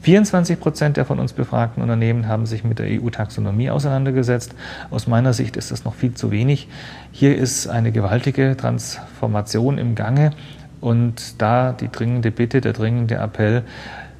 24 0.00 0.58
Prozent 0.58 0.96
der 0.96 1.04
von 1.04 1.20
uns 1.20 1.34
befragten 1.34 1.82
Unternehmen 1.82 2.26
haben 2.26 2.46
sich 2.46 2.64
mit 2.64 2.78
der 2.78 2.86
EU-Taxonomie 2.86 3.70
auseinandergesetzt. 3.70 4.54
Aus 4.90 5.06
meiner 5.06 5.32
Sicht 5.32 5.56
ist 5.56 5.70
das 5.70 5.84
noch 5.84 5.94
viel 5.94 6.14
zu 6.14 6.30
wenig. 6.30 6.66
Hier 7.12 7.36
ist 7.36 7.68
eine 7.68 7.92
gewaltige 7.92 8.56
Transformation 8.56 9.78
im 9.78 9.94
Gange. 9.94 10.32
Und 10.82 11.40
da 11.40 11.72
die 11.72 11.88
dringende 11.88 12.32
Bitte, 12.32 12.60
der 12.60 12.72
dringende 12.72 13.14
Appell, 13.14 13.62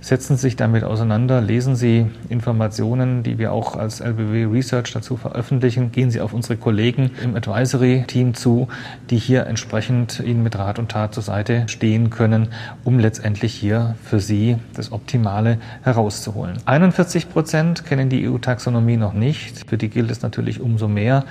setzen 0.01 0.37
Sie 0.37 0.43
sich 0.43 0.57
damit 0.57 0.85
auseinander, 0.85 1.41
lesen 1.41 1.75
Sie 1.75 2.07
Informationen, 2.29 3.25
die 3.25 3.37
wir 3.37 3.53
auch 3.53 3.75
als 3.75 3.99
LBW 3.99 4.45
Research 4.45 4.93
dazu 4.93 5.17
veröffentlichen, 5.17 5.91
gehen 5.91 6.13
Sie 6.13 6.21
auf 6.21 6.33
unsere 6.33 6.57
Kollegen 6.57 7.11
im 7.23 7.35
Advisory-Team 7.35 8.35
zu, 8.35 8.69
die 9.11 9.19
hier 9.19 9.47
entsprechend 9.47 10.21
Ihnen 10.21 10.45
mit 10.45 10.57
Rat 10.57 10.79
und 10.79 10.91
Tat 10.91 11.15
zur 11.15 11.25
Seite 11.25 11.65
stehen 11.67 12.11
können, 12.11 12.49
um 12.85 13.01
letztendlich 13.01 13.55
hier 13.55 13.97
für 14.05 14.21
Sie 14.21 14.57
das 14.75 14.93
Optimale 14.93 15.59
herauszuholen. 15.83 16.59
41 16.65 17.29
Prozent 17.29 17.85
kennen 17.85 18.09
die 18.09 18.29
EU-Taxonomie 18.29 18.97
noch 18.97 19.15
nicht. 19.15 19.69
Für 19.69 19.79
die 19.79 19.89
gilt 19.89 20.13
es 20.13 20.23
natürlich 20.23 20.61
umso 20.61 20.87
mehr. 20.87 21.25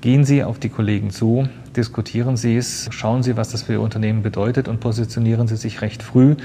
Gehen 0.00 0.24
Sie 0.24 0.44
auf 0.44 0.60
die 0.60 0.68
Kollegen 0.68 1.10
zu, 1.10 1.48
diskutieren 1.74 2.36
Sie 2.36 2.56
es, 2.56 2.88
schauen 2.92 3.24
Sie, 3.24 3.36
was 3.36 3.48
das 3.48 3.64
für 3.64 3.72
Ihr 3.72 3.80
Unternehmen 3.80 4.22
bedeutet 4.22 4.68
und 4.68 4.78
positionieren 4.78 5.48
Sie 5.48 5.56
sich 5.56 5.82
recht 5.82 6.04
früh, 6.04 6.36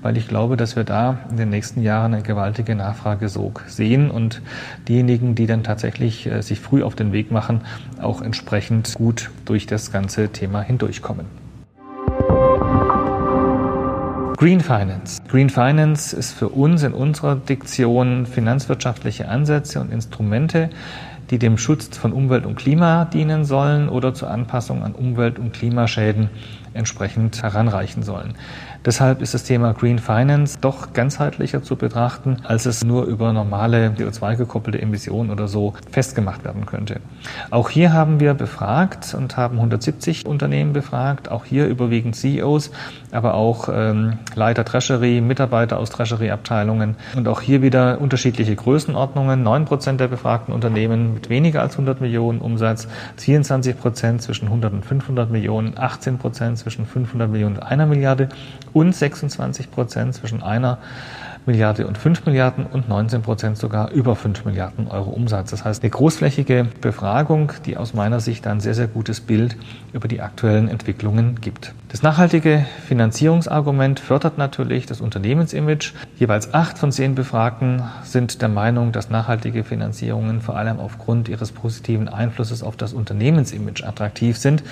weil 0.00 0.16
ich 0.16 0.28
glaube, 0.28 0.56
dass 0.56 0.76
wir 0.76 0.84
da 0.84 1.18
in 1.30 1.36
den 1.36 1.50
nächsten 1.50 1.82
Jahren 1.82 2.14
eine 2.14 2.22
gewaltige 2.22 2.74
Nachfragesog 2.74 3.64
sehen 3.66 4.10
und 4.10 4.40
diejenigen, 4.88 5.34
die 5.34 5.46
dann 5.46 5.62
tatsächlich 5.62 6.26
äh, 6.26 6.40
sich 6.40 6.58
früh 6.58 6.82
auf 6.82 6.94
den 6.94 7.12
Weg 7.12 7.30
machen, 7.30 7.60
auch 8.00 8.22
entsprechend 8.22 8.94
gut 8.94 9.30
durch 9.44 9.66
das 9.66 9.92
ganze 9.92 10.30
Thema 10.30 10.62
hindurchkommen. 10.62 11.26
Green 14.42 14.58
Finance. 14.58 15.22
Green 15.28 15.50
Finance 15.50 16.16
ist 16.16 16.32
für 16.32 16.48
uns 16.48 16.82
in 16.82 16.94
unserer 16.94 17.36
Diktion 17.36 18.26
finanzwirtschaftliche 18.26 19.28
Ansätze 19.28 19.80
und 19.80 19.92
Instrumente, 19.92 20.70
die 21.32 21.38
dem 21.38 21.56
Schutz 21.56 21.96
von 21.96 22.12
Umwelt 22.12 22.44
und 22.44 22.56
Klima 22.56 23.06
dienen 23.06 23.46
sollen 23.46 23.88
oder 23.88 24.12
zur 24.12 24.30
Anpassung 24.30 24.84
an 24.84 24.94
Umwelt- 24.94 25.38
und 25.38 25.54
Klimaschäden 25.54 26.28
entsprechend 26.74 27.42
heranreichen 27.42 28.02
sollen. 28.02 28.34
Deshalb 28.84 29.22
ist 29.22 29.32
das 29.32 29.44
Thema 29.44 29.74
Green 29.74 30.00
Finance 30.00 30.58
doch 30.60 30.92
ganzheitlicher 30.92 31.62
zu 31.62 31.76
betrachten, 31.76 32.38
als 32.42 32.66
es 32.66 32.84
nur 32.84 33.04
über 33.04 33.32
normale 33.32 33.90
CO2-gekoppelte 33.90 34.82
Emissionen 34.82 35.30
oder 35.30 35.46
so 35.46 35.74
festgemacht 35.92 36.44
werden 36.44 36.66
könnte. 36.66 37.00
Auch 37.50 37.70
hier 37.70 37.92
haben 37.92 38.18
wir 38.18 38.34
befragt 38.34 39.14
und 39.14 39.36
haben 39.36 39.56
170 39.56 40.26
Unternehmen 40.26 40.72
befragt, 40.72 41.30
auch 41.30 41.44
hier 41.44 41.68
überwiegend 41.68 42.16
CEOs, 42.16 42.72
aber 43.12 43.34
auch 43.34 43.68
ähm, 43.72 44.14
Leiter 44.34 44.64
Treasury, 44.64 45.20
Mitarbeiter 45.20 45.78
aus 45.78 45.90
Treasury-Abteilungen 45.90 46.96
und 47.14 47.28
auch 47.28 47.40
hier 47.40 47.62
wieder 47.62 48.00
unterschiedliche 48.00 48.56
Größenordnungen. 48.56 49.44
9 49.44 49.64
Prozent 49.64 50.00
der 50.00 50.08
befragten 50.08 50.52
Unternehmen 50.52 51.14
mit 51.14 51.28
weniger 51.28 51.62
als 51.62 51.74
100 51.74 52.00
Millionen 52.00 52.40
Umsatz, 52.40 52.88
24 53.18 53.78
Prozent 53.78 54.22
zwischen 54.22 54.46
100 54.46 54.72
und 54.72 54.84
500 54.84 55.30
Millionen, 55.30 55.74
18 55.78 56.18
Prozent 56.18 56.58
zwischen 56.58 56.84
500 56.84 57.30
Millionen 57.30 57.58
und 57.58 57.62
einer 57.62 57.86
Milliarde 57.86 58.28
und 58.72 58.94
26 58.94 59.70
Prozent 59.70 60.14
zwischen 60.14 60.42
einer 60.42 60.78
Milliarde 61.44 61.88
und 61.88 61.98
5 61.98 62.24
Milliarden 62.26 62.66
und 62.66 62.88
19 62.88 63.22
Prozent 63.22 63.58
sogar 63.58 63.90
über 63.90 64.14
5 64.14 64.44
Milliarden 64.44 64.86
Euro 64.86 65.10
Umsatz. 65.10 65.50
Das 65.50 65.64
heißt, 65.64 65.82
eine 65.82 65.90
großflächige 65.90 66.68
Befragung, 66.80 67.52
die 67.66 67.76
aus 67.76 67.94
meiner 67.94 68.20
Sicht 68.20 68.46
ein 68.46 68.60
sehr, 68.60 68.74
sehr 68.74 68.86
gutes 68.86 69.20
Bild 69.20 69.56
über 69.92 70.06
die 70.06 70.20
aktuellen 70.20 70.68
Entwicklungen 70.68 71.40
gibt. 71.40 71.74
Das 71.88 72.02
nachhaltige 72.02 72.64
Finanzierungsargument 72.86 73.98
fördert 73.98 74.38
natürlich 74.38 74.86
das 74.86 75.00
Unternehmensimage. 75.00 75.94
Jeweils 76.16 76.54
acht 76.54 76.78
von 76.78 76.92
zehn 76.92 77.14
Befragten 77.16 77.82
sind 78.04 78.40
der 78.40 78.48
Meinung, 78.48 78.92
dass 78.92 79.10
nachhaltige 79.10 79.64
Finanzierungen 79.64 80.40
vor 80.40 80.56
allem 80.56 80.78
aufgrund 80.78 81.28
ihres 81.28 81.50
positiven 81.50 82.08
Einflusses 82.08 82.62
auf 82.62 82.76
das 82.76 82.92
Unternehmensimage 82.92 83.84
attraktiv 83.84 84.38
sind. 84.38 84.62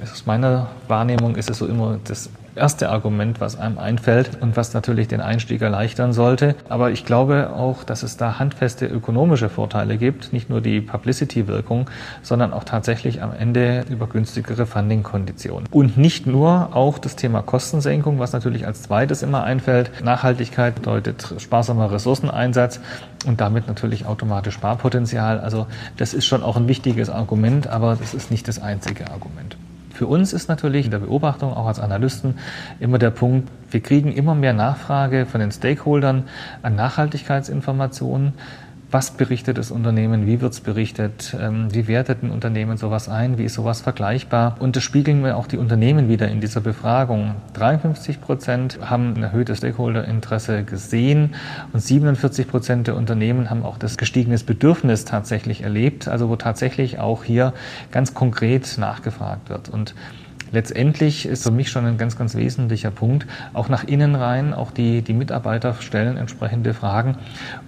Aus 0.00 0.26
meiner 0.26 0.68
Wahrnehmung 0.86 1.36
ist 1.36 1.50
es 1.50 1.58
so 1.58 1.66
immer 1.66 1.98
das 2.04 2.30
erste 2.54 2.90
Argument, 2.90 3.40
was 3.40 3.58
einem 3.58 3.78
einfällt 3.78 4.40
und 4.40 4.56
was 4.56 4.74
natürlich 4.74 5.08
den 5.08 5.20
Einstieg 5.20 5.62
erleichtern 5.62 6.12
sollte. 6.12 6.54
Aber 6.68 6.90
ich 6.90 7.04
glaube 7.04 7.50
auch, 7.54 7.84
dass 7.84 8.02
es 8.02 8.16
da 8.16 8.38
handfeste 8.38 8.86
ökonomische 8.86 9.48
Vorteile 9.48 9.96
gibt, 9.96 10.32
nicht 10.32 10.50
nur 10.50 10.60
die 10.60 10.80
Publicity-Wirkung, 10.80 11.88
sondern 12.22 12.52
auch 12.52 12.64
tatsächlich 12.64 13.22
am 13.22 13.32
Ende 13.32 13.84
über 13.88 14.06
günstigere 14.06 14.66
Funding-Konditionen. 14.66 15.68
Und 15.70 15.96
nicht 15.96 16.26
nur 16.26 16.70
auch 16.74 16.98
das 16.98 17.16
Thema 17.16 17.42
Kostensenkung, 17.42 18.18
was 18.18 18.32
natürlich 18.32 18.66
als 18.66 18.82
zweites 18.82 19.22
immer 19.22 19.44
einfällt. 19.44 20.04
Nachhaltigkeit 20.04 20.74
bedeutet 20.74 21.34
sparsamer 21.38 21.90
Ressourceneinsatz 21.90 22.80
und 23.26 23.40
damit 23.40 23.66
natürlich 23.66 24.06
automatisch 24.06 24.54
Sparpotenzial. 24.54 25.40
Also 25.40 25.66
das 25.96 26.14
ist 26.14 26.26
schon 26.26 26.42
auch 26.42 26.56
ein 26.56 26.68
wichtiges 26.68 27.10
Argument, 27.10 27.66
aber 27.66 27.96
das 27.96 28.14
ist 28.14 28.30
nicht 28.30 28.48
das 28.48 28.60
einzige 28.60 29.10
Argument. 29.10 29.56
Für 30.00 30.06
uns 30.06 30.32
ist 30.32 30.48
natürlich 30.48 30.86
in 30.86 30.92
der 30.92 31.00
Beobachtung, 31.00 31.52
auch 31.52 31.66
als 31.66 31.78
Analysten, 31.78 32.38
immer 32.78 32.96
der 32.96 33.10
Punkt, 33.10 33.50
wir 33.70 33.80
kriegen 33.80 34.10
immer 34.10 34.34
mehr 34.34 34.54
Nachfrage 34.54 35.26
von 35.26 35.42
den 35.42 35.52
Stakeholdern 35.52 36.24
an 36.62 36.74
Nachhaltigkeitsinformationen 36.74 38.32
was 38.90 39.12
berichtet 39.12 39.58
das 39.58 39.70
Unternehmen, 39.70 40.26
wie 40.26 40.40
wird 40.40 40.52
es 40.52 40.60
berichtet, 40.60 41.36
ähm, 41.40 41.72
wie 41.72 41.86
wertet 41.86 42.22
ein 42.22 42.30
Unternehmen 42.30 42.76
sowas 42.76 43.08
ein, 43.08 43.38
wie 43.38 43.44
ist 43.44 43.54
sowas 43.54 43.80
vergleichbar. 43.80 44.56
Und 44.58 44.76
das 44.76 44.82
spiegeln 44.82 45.22
wir 45.22 45.36
auch 45.36 45.46
die 45.46 45.58
Unternehmen 45.58 46.08
wieder 46.08 46.28
in 46.28 46.40
dieser 46.40 46.60
Befragung. 46.60 47.36
53 47.54 48.20
Prozent 48.20 48.78
haben 48.82 49.14
ein 49.14 49.22
erhöhtes 49.22 49.58
Stakeholderinteresse 49.58 50.64
gesehen 50.64 51.34
und 51.72 51.80
47 51.80 52.48
Prozent 52.48 52.86
der 52.88 52.96
Unternehmen 52.96 53.48
haben 53.48 53.64
auch 53.64 53.78
das 53.78 53.96
gestiegenes 53.96 54.42
Bedürfnis 54.42 55.04
tatsächlich 55.04 55.62
erlebt, 55.62 56.08
also 56.08 56.28
wo 56.28 56.36
tatsächlich 56.36 56.98
auch 56.98 57.22
hier 57.22 57.52
ganz 57.92 58.14
konkret 58.14 58.76
nachgefragt 58.78 59.50
wird. 59.50 59.68
Und 59.68 59.94
letztendlich 60.52 61.26
ist 61.26 61.44
für 61.44 61.50
mich 61.50 61.70
schon 61.70 61.86
ein 61.86 61.98
ganz, 61.98 62.16
ganz 62.16 62.34
wesentlicher 62.34 62.90
Punkt, 62.90 63.26
auch 63.52 63.68
nach 63.68 63.84
innen 63.84 64.14
rein, 64.14 64.54
auch 64.54 64.70
die, 64.70 65.02
die 65.02 65.12
Mitarbeiter 65.12 65.74
stellen 65.80 66.16
entsprechende 66.16 66.74
Fragen 66.74 67.16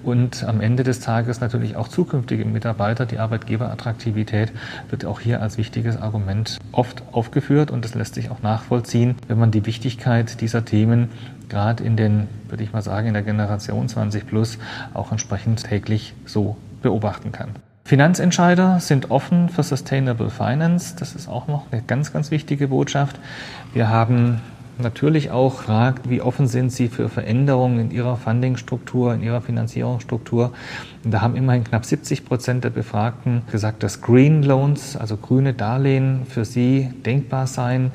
und 0.02 0.44
am 0.44 0.60
Ende 0.60 0.82
des 0.82 1.00
Tages 1.00 1.40
natürlich 1.40 1.76
auch 1.76 1.88
zukünftige 1.88 2.44
Mitarbeiter, 2.44 3.06
die 3.06 3.18
Arbeitgeberattraktivität 3.18 4.52
wird 4.90 5.04
auch 5.04 5.20
hier 5.20 5.42
als 5.42 5.58
wichtiges 5.58 5.96
Argument 5.96 6.58
oft 6.72 7.02
aufgeführt 7.12 7.70
und 7.70 7.84
das 7.84 7.94
lässt 7.94 8.14
sich 8.14 8.30
auch 8.30 8.42
nachvollziehen, 8.42 9.16
wenn 9.28 9.38
man 9.38 9.50
die 9.50 9.66
Wichtigkeit 9.66 10.40
dieser 10.40 10.64
Themen 10.64 11.10
gerade 11.48 11.84
in 11.84 11.96
den, 11.96 12.28
würde 12.48 12.64
ich 12.64 12.72
mal 12.72 12.82
sagen, 12.82 13.08
in 13.08 13.14
der 13.14 13.22
Generation 13.22 13.88
20 13.88 14.26
plus 14.26 14.58
auch 14.94 15.12
entsprechend 15.12 15.64
täglich 15.64 16.14
so 16.24 16.56
beobachten 16.80 17.30
kann. 17.30 17.50
Finanzentscheider 17.84 18.78
sind 18.80 19.10
offen 19.10 19.48
für 19.48 19.62
Sustainable 19.62 20.30
Finance. 20.30 20.94
Das 20.98 21.14
ist 21.14 21.28
auch 21.28 21.48
noch 21.48 21.66
eine 21.70 21.82
ganz, 21.82 22.12
ganz 22.12 22.30
wichtige 22.30 22.68
Botschaft. 22.68 23.18
Wir 23.74 23.88
haben 23.88 24.40
natürlich 24.78 25.30
auch 25.30 25.58
gefragt, 25.58 26.08
wie 26.08 26.20
offen 26.20 26.46
sind 26.46 26.72
Sie 26.72 26.88
für 26.88 27.08
Veränderungen 27.08 27.80
in 27.80 27.90
Ihrer 27.90 28.16
Fundingstruktur, 28.16 29.14
in 29.14 29.22
Ihrer 29.22 29.40
Finanzierungsstruktur. 29.40 30.52
Und 31.04 31.10
da 31.10 31.20
haben 31.20 31.36
immerhin 31.36 31.64
knapp 31.64 31.84
70 31.84 32.24
Prozent 32.24 32.64
der 32.64 32.70
Befragten 32.70 33.42
gesagt, 33.50 33.82
dass 33.82 34.00
Green 34.00 34.42
Loans, 34.42 34.96
also 34.96 35.16
grüne 35.16 35.52
Darlehen, 35.52 36.22
für 36.26 36.44
sie 36.44 36.88
denkbar 37.04 37.46
seien. 37.46 37.90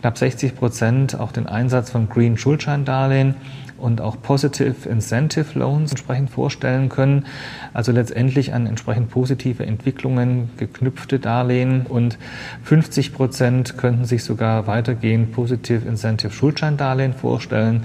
Knapp 0.00 0.18
60 0.18 0.56
Prozent 0.56 1.18
auch 1.18 1.32
den 1.32 1.46
Einsatz 1.46 1.90
von 1.90 2.08
Green 2.08 2.36
Schuldscheindarlehen 2.36 3.36
und 3.78 4.00
auch 4.00 4.20
Positive 4.20 4.88
Incentive 4.88 5.58
Loans 5.58 5.92
entsprechend 5.92 6.30
vorstellen 6.30 6.88
können. 6.88 7.26
Also 7.72 7.92
letztendlich 7.92 8.52
an 8.52 8.66
entsprechend 8.66 9.10
positive 9.10 9.64
Entwicklungen 9.64 10.50
geknüpfte 10.56 11.18
Darlehen 11.18 11.86
und 11.86 12.18
50 12.64 13.12
Prozent 13.12 13.78
könnten 13.78 14.04
sich 14.04 14.24
sogar 14.24 14.66
weitergehend 14.66 15.32
Positive 15.32 15.86
Incentive 15.86 16.32
Schuldscheindarlehen 16.32 17.14
vorstellen. 17.14 17.84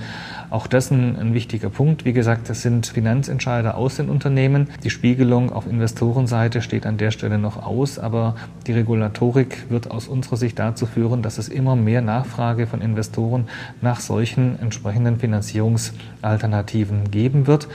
Auch 0.53 0.67
das 0.67 0.91
ein, 0.91 1.17
ein 1.17 1.33
wichtiger 1.33 1.71
Punkt. 1.71 2.05
Wie 2.05 2.13
gesagt, 2.13 2.47
das 2.47 2.61
sind 2.61 2.85
Finanzentscheider 2.85 3.75
aus 3.75 3.95
den 3.95 4.07
Unternehmen. 4.07 4.69
Die 4.83 4.91
Spiegelung 4.91 5.51
auf 5.51 5.65
Investorenseite 5.65 6.61
steht 6.61 6.85
an 6.85 6.97
der 6.97 7.09
Stelle 7.09 7.39
noch 7.39 7.65
aus, 7.65 7.97
aber 7.97 8.35
die 8.67 8.73
Regulatorik 8.73 9.71
wird 9.71 9.89
aus 9.89 10.07
unserer 10.07 10.37
Sicht 10.37 10.59
dazu 10.59 10.85
führen, 10.85 11.23
dass 11.23 11.39
es 11.39 11.49
immer 11.49 11.75
mehr 11.75 12.03
Nachfrage 12.03 12.67
von 12.67 12.81
Investoren 12.81 13.47
nach 13.81 13.99
solchen 13.99 14.59
entsprechenden 14.59 15.17
Finanzierungsalternativen 15.17 17.09
geben 17.09 17.47
wird. 17.47 17.67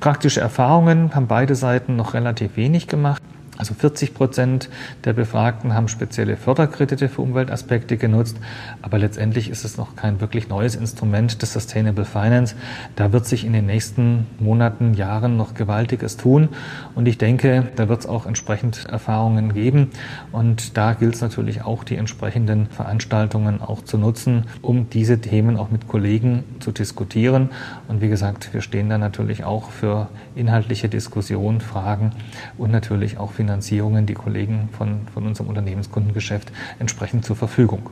Praktische 0.00 0.40
Erfahrungen 0.40 1.14
haben 1.14 1.26
beide 1.26 1.54
Seiten 1.54 1.96
noch 1.96 2.14
relativ 2.14 2.56
wenig 2.56 2.86
gemacht. 2.86 3.22
Also 3.62 3.74
40 3.74 4.14
Prozent 4.14 4.68
der 5.04 5.12
Befragten 5.12 5.72
haben 5.72 5.86
spezielle 5.86 6.36
Förderkredite 6.36 7.08
für 7.08 7.22
Umweltaspekte 7.22 7.96
genutzt, 7.96 8.36
aber 8.82 8.98
letztendlich 8.98 9.48
ist 9.50 9.64
es 9.64 9.76
noch 9.76 9.94
kein 9.94 10.20
wirklich 10.20 10.48
neues 10.48 10.74
Instrument 10.74 11.40
des 11.40 11.52
Sustainable 11.52 12.04
Finance. 12.04 12.56
Da 12.96 13.12
wird 13.12 13.24
sich 13.24 13.44
in 13.44 13.52
den 13.52 13.66
nächsten 13.66 14.26
Monaten, 14.40 14.94
Jahren 14.94 15.36
noch 15.36 15.54
Gewaltiges 15.54 16.16
tun. 16.16 16.48
Und 16.96 17.06
ich 17.06 17.18
denke, 17.18 17.68
da 17.76 17.88
wird 17.88 18.00
es 18.00 18.06
auch 18.06 18.26
entsprechend 18.26 18.86
Erfahrungen 18.86 19.54
geben. 19.54 19.90
Und 20.32 20.76
da 20.76 20.94
gilt 20.94 21.14
es 21.14 21.20
natürlich 21.20 21.62
auch, 21.62 21.84
die 21.84 21.94
entsprechenden 21.94 22.66
Veranstaltungen 22.66 23.60
auch 23.60 23.84
zu 23.84 23.96
nutzen, 23.96 24.46
um 24.60 24.90
diese 24.90 25.20
Themen 25.20 25.56
auch 25.56 25.70
mit 25.70 25.86
Kollegen 25.86 26.42
zu 26.58 26.72
diskutieren. 26.72 27.50
Und 27.86 28.00
wie 28.00 28.08
gesagt, 28.08 28.52
wir 28.52 28.60
stehen 28.60 28.88
da 28.88 28.98
natürlich 28.98 29.44
auch 29.44 29.70
für 29.70 30.08
inhaltliche 30.34 30.88
Diskussionen, 30.88 31.60
Fragen 31.60 32.10
und 32.58 32.72
natürlich 32.72 33.18
auch 33.18 33.30
Finanzierung 33.30 33.51
Finanzierungen 33.52 34.06
die 34.06 34.14
Kollegen 34.14 34.70
von, 34.72 35.00
von 35.12 35.26
unserem 35.26 35.50
Unternehmenskundengeschäft 35.50 36.50
entsprechend 36.78 37.26
zur 37.26 37.36
Verfügung. 37.36 37.90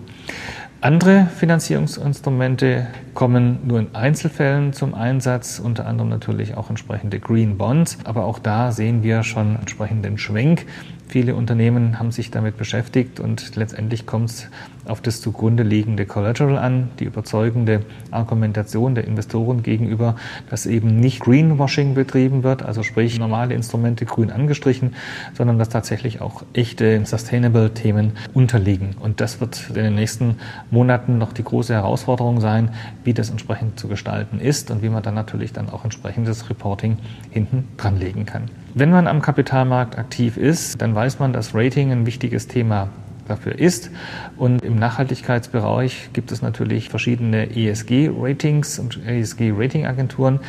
Andere 0.81 1.27
Finanzierungsinstrumente 1.37 2.87
kommen 3.13 3.59
nur 3.67 3.81
in 3.81 3.95
Einzelfällen 3.95 4.73
zum 4.73 4.95
Einsatz, 4.95 5.59
unter 5.59 5.87
anderem 5.87 6.09
natürlich 6.09 6.57
auch 6.57 6.71
entsprechende 6.71 7.21
Green 7.21 7.59
Bonds. 7.59 7.99
Aber 8.05 8.25
auch 8.25 8.39
da 8.39 8.73
sehen 8.73 9.03
wir 9.03 9.23
schon 9.23 9.57
entsprechenden 9.57 10.17
Schwenk. 10.17 10.65
Viele 11.11 11.35
Unternehmen 11.35 11.99
haben 11.99 12.13
sich 12.13 12.31
damit 12.31 12.57
beschäftigt 12.57 13.19
und 13.19 13.57
letztendlich 13.57 14.07
kommt 14.07 14.31
es 14.31 14.49
auf 14.85 15.01
das 15.01 15.21
zugrunde 15.21 15.65
liegende 15.65 16.07
Collateral 16.07 16.57
an, 16.57 16.89
die 17.01 17.05
überzeugende 17.05 17.81
Argumentation 18.13 18.95
der 18.95 19.09
Investoren 19.09 19.65
gegenüber, 19.65 20.15
dass 20.51 20.67
eben 20.67 21.01
nicht 21.01 21.19
Greenwashing 21.19 21.95
betrieben 21.95 22.45
wird, 22.45 22.63
also 22.63 22.85
sprich 22.85 23.19
normale 23.19 23.55
Instrumente 23.55 24.05
grün 24.05 24.31
angestrichen, 24.31 24.95
sondern 25.35 25.59
dass 25.59 25.69
tatsächlich 25.69 26.21
auch 26.21 26.45
echte 26.53 27.05
Sustainable-Themen 27.05 28.13
unterliegen. 28.33 28.95
Und 29.01 29.21
das 29.21 29.41
wird 29.41 29.69
in 29.71 29.83
den 29.83 29.97
nächsten 29.97 30.37
Monaten 30.71 31.19
noch 31.19 31.33
die 31.33 31.43
große 31.43 31.75
Herausforderung 31.75 32.41
sein, 32.41 32.71
wie 33.03 33.15
das 33.15 33.31
entsprechend 33.31 33.81
zu 33.81 33.89
gestalten 33.89 34.39
ist 34.39 34.71
und 34.71 34.81
wie 34.85 34.91
man 34.91 35.03
dann 35.03 35.15
natürlich 35.15 35.53
dann 35.53 35.71
auch 35.71 35.83
entsprechendes 35.83 36.49
Reporting 36.51 36.99
hinten 37.31 37.67
dranlegen 37.79 38.27
kann. 38.27 38.45
Wenn 38.75 38.91
man 38.91 39.09
am 39.09 39.21
Kapitalmarkt 39.21 39.99
aktiv 39.99 40.37
ist, 40.37 40.81
dann 40.81 40.95
weiß 40.95 41.19
man, 41.19 41.33
dass 41.33 41.55
Rating 41.55 41.91
ein 41.91 42.07
wichtiges 42.07 42.47
Thema 42.47 42.89
dafür 43.27 43.59
ist. 43.59 43.91
Und 44.37 44.63
im 44.63 44.77
Nachhaltigkeitsbereich 44.77 46.11
gibt 46.13 46.31
es 46.33 46.43
natürlich 46.43 46.89
verschiedene 46.89 47.57
ESG-Ratings 47.57 48.79
und 48.79 49.01
ESG-Ratingagenturen. 49.07 50.41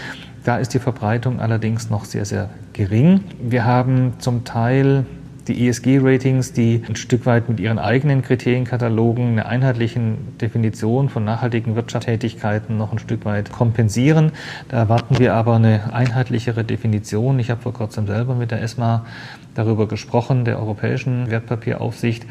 Da 0.43 0.57
ist 0.57 0.73
die 0.73 0.79
Verbreitung 0.79 1.39
allerdings 1.39 1.89
noch 1.89 2.05
sehr, 2.05 2.25
sehr 2.25 2.49
gering. 2.73 3.23
Wir 3.41 3.65
haben 3.65 4.13
zum 4.19 4.43
Teil 4.43 5.05
die 5.47 5.67
ESG-Ratings, 5.67 6.53
die 6.53 6.83
ein 6.87 6.95
Stück 6.95 7.25
weit 7.25 7.49
mit 7.49 7.59
ihren 7.59 7.79
eigenen 7.79 8.21
Kriterienkatalogen 8.21 9.29
eine 9.29 9.45
einheitliche 9.45 9.99
Definition 10.39 11.09
von 11.09 11.25
nachhaltigen 11.25 11.75
Wirtschaftstätigkeiten 11.75 12.77
noch 12.77 12.91
ein 12.91 12.99
Stück 12.99 13.25
weit 13.25 13.51
kompensieren. 13.51 14.31
Da 14.69 14.77
erwarten 14.77 15.19
wir 15.19 15.33
aber 15.33 15.55
eine 15.55 15.93
einheitlichere 15.93 16.63
Definition. 16.63 17.39
Ich 17.39 17.49
habe 17.49 17.61
vor 17.61 17.73
kurzem 17.73 18.07
selber 18.07 18.35
mit 18.35 18.51
der 18.51 18.61
ESMA 18.61 19.05
darüber 19.55 19.87
gesprochen, 19.87 20.45
der 20.45 20.59
Europäischen 20.59 21.29
Wertpapieraufsicht 21.29 22.25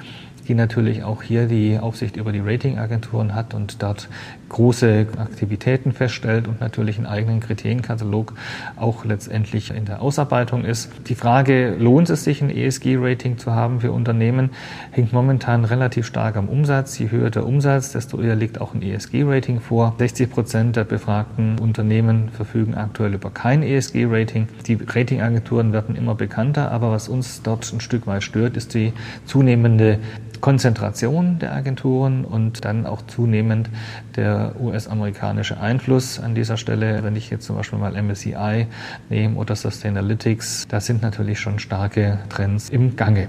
die 0.50 0.56
natürlich 0.56 1.04
auch 1.04 1.22
hier 1.22 1.46
die 1.46 1.78
Aufsicht 1.78 2.16
über 2.16 2.32
die 2.32 2.40
Ratingagenturen 2.40 3.36
hat 3.36 3.54
und 3.54 3.80
dort 3.84 4.08
große 4.48 5.06
Aktivitäten 5.16 5.92
feststellt 5.92 6.48
und 6.48 6.60
natürlich 6.60 6.96
einen 6.96 7.06
eigenen 7.06 7.38
Kriterienkatalog 7.38 8.34
auch 8.74 9.04
letztendlich 9.04 9.70
in 9.70 9.84
der 9.84 10.02
Ausarbeitung 10.02 10.64
ist. 10.64 10.90
Die 11.06 11.14
Frage, 11.14 11.76
lohnt 11.78 12.10
es 12.10 12.24
sich 12.24 12.42
ein 12.42 12.50
ESG-Rating 12.50 13.38
zu 13.38 13.52
haben 13.52 13.80
für 13.80 13.92
Unternehmen, 13.92 14.50
hängt 14.90 15.12
momentan 15.12 15.64
relativ 15.64 16.04
stark 16.04 16.36
am 16.36 16.48
Umsatz. 16.48 16.98
Je 16.98 17.12
höher 17.12 17.30
der 17.30 17.46
Umsatz, 17.46 17.92
desto 17.92 18.20
eher 18.20 18.34
liegt 18.34 18.60
auch 18.60 18.74
ein 18.74 18.82
ESG-Rating 18.82 19.60
vor. 19.60 19.94
60 19.98 20.30
Prozent 20.30 20.74
der 20.74 20.82
befragten 20.82 21.60
Unternehmen 21.60 22.28
verfügen 22.30 22.74
aktuell 22.74 23.14
über 23.14 23.30
kein 23.30 23.62
ESG-Rating. 23.62 24.48
Die 24.66 24.78
Ratingagenturen 24.84 25.72
werden 25.72 25.94
immer 25.94 26.16
bekannter, 26.16 26.72
aber 26.72 26.90
was 26.90 27.08
uns 27.08 27.42
dort 27.42 27.72
ein 27.72 27.80
Stück 27.80 28.08
weit 28.08 28.24
stört, 28.24 28.56
ist 28.56 28.74
die 28.74 28.92
zunehmende 29.26 30.00
Konzentration 30.40 31.38
der 31.38 31.54
Agenturen 31.54 32.24
und 32.24 32.64
dann 32.64 32.86
auch 32.86 33.02
zunehmend 33.06 33.70
der 34.16 34.54
US-amerikanische 34.60 35.60
Einfluss 35.60 36.18
an 36.18 36.34
dieser 36.34 36.56
Stelle. 36.56 37.02
Wenn 37.04 37.16
ich 37.16 37.30
jetzt 37.30 37.46
zum 37.46 37.56
Beispiel 37.56 37.78
mal 37.78 38.00
MSCI 38.00 38.66
nehme 39.08 39.36
oder 39.36 39.56
Sustainalytics, 39.56 40.66
da 40.68 40.80
sind 40.80 41.02
natürlich 41.02 41.40
schon 41.40 41.58
starke 41.58 42.18
Trends 42.28 42.68
im 42.70 42.96
Gange. 42.96 43.28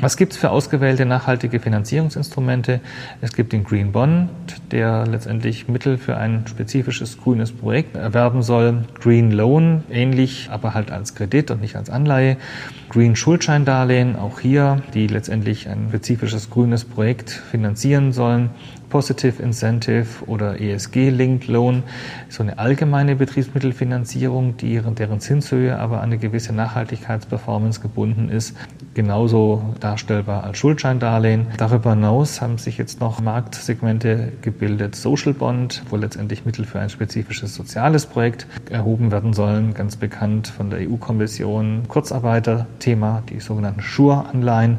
Was 0.00 0.16
gibt 0.16 0.32
es 0.32 0.38
für 0.38 0.50
ausgewählte 0.50 1.04
nachhaltige 1.06 1.58
Finanzierungsinstrumente? 1.58 2.78
Es 3.20 3.32
gibt 3.32 3.52
den 3.52 3.64
Green 3.64 3.90
Bond, 3.90 4.30
der 4.70 5.04
letztendlich 5.08 5.66
Mittel 5.66 5.98
für 5.98 6.16
ein 6.16 6.44
spezifisches 6.46 7.18
grünes 7.18 7.50
Projekt 7.50 7.96
erwerben 7.96 8.42
soll. 8.42 8.84
Green 9.00 9.32
Loan, 9.32 9.82
ähnlich, 9.90 10.50
aber 10.52 10.72
halt 10.72 10.92
als 10.92 11.16
Kredit 11.16 11.50
und 11.50 11.60
nicht 11.60 11.74
als 11.74 11.90
Anleihe. 11.90 12.36
Green 12.88 13.16
Schuldscheindarlehen, 13.16 14.16
auch 14.16 14.40
hier, 14.40 14.80
die 14.94 15.08
letztendlich 15.08 15.68
ein 15.68 15.88
spezifisches 15.90 16.48
grünes 16.48 16.86
Projekt 16.86 17.30
finanzieren 17.30 18.12
sollen. 18.12 18.48
Positive 18.88 19.42
Incentive 19.42 20.06
oder 20.26 20.60
ESG-Linked 20.60 21.46
Loan, 21.48 21.82
so 22.30 22.42
eine 22.42 22.58
allgemeine 22.58 23.16
Betriebsmittelfinanzierung, 23.16 24.56
die, 24.56 24.80
deren 24.80 25.20
Zinshöhe 25.20 25.78
aber 25.78 25.98
an 25.98 26.04
eine 26.04 26.18
gewisse 26.18 26.54
Nachhaltigkeitsperformance 26.54 27.80
gebunden 27.80 28.30
ist, 28.30 28.56
genauso 28.94 29.74
darstellbar 29.80 30.44
als 30.44 30.56
Schuldscheindarlehen. 30.56 31.48
Darüber 31.58 31.90
hinaus 31.90 32.40
haben 32.40 32.56
sich 32.56 32.78
jetzt 32.78 33.00
noch 33.00 33.20
Marktsegmente 33.20 34.32
gebildet, 34.40 34.96
Social 34.96 35.34
Bond, 35.34 35.82
wo 35.90 35.96
letztendlich 35.96 36.46
Mittel 36.46 36.64
für 36.64 36.80
ein 36.80 36.88
spezifisches 36.88 37.54
soziales 37.54 38.06
Projekt 38.06 38.46
erhoben 38.70 39.12
werden 39.12 39.34
sollen, 39.34 39.74
ganz 39.74 39.96
bekannt 39.96 40.48
von 40.48 40.70
der 40.70 40.88
EU-Kommission, 40.88 41.82
Kurzarbeiter-Thema, 42.78 43.22
die 43.28 43.40
sogenannten 43.40 43.80
Schur-Anleihen 43.80 44.78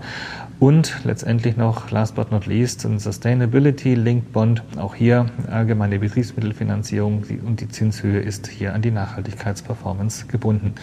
und 0.59 1.01
letztendlich 1.05 1.55
noch, 1.55 1.91
last 1.91 2.15
but 2.15 2.31
not 2.31 2.45
least, 2.45 2.85
ein 2.85 2.99
Sustainability 2.99 3.95
Linked 3.95 4.33
Bond. 4.33 4.63
Auch 4.77 4.95
hier 4.95 5.27
allgemeine 5.49 5.99
Betriebsmittelfinanzierung 5.99 7.23
und 7.45 7.61
die 7.61 7.69
Zinshöhe 7.69 8.19
ist 8.19 8.47
hier 8.47 8.73
an 8.73 8.81
die 8.81 8.91
Nachhaltigkeitsperformance 8.91 10.27
gebunden. 10.27 10.73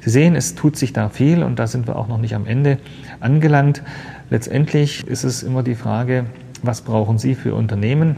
Sie 0.00 0.10
sehen, 0.10 0.36
es 0.36 0.54
tut 0.54 0.76
sich 0.76 0.92
da 0.92 1.08
viel 1.08 1.42
und 1.42 1.58
da 1.58 1.66
sind 1.66 1.86
wir 1.86 1.96
auch 1.96 2.08
noch 2.08 2.18
nicht 2.18 2.34
am 2.34 2.46
Ende 2.46 2.78
angelangt. 3.20 3.82
Letztendlich 4.30 5.06
ist 5.06 5.24
es 5.24 5.42
immer 5.42 5.62
die 5.62 5.74
Frage, 5.74 6.26
was 6.62 6.80
brauchen 6.80 7.18
Sie 7.18 7.34
für 7.34 7.54
Unternehmen? 7.54 8.16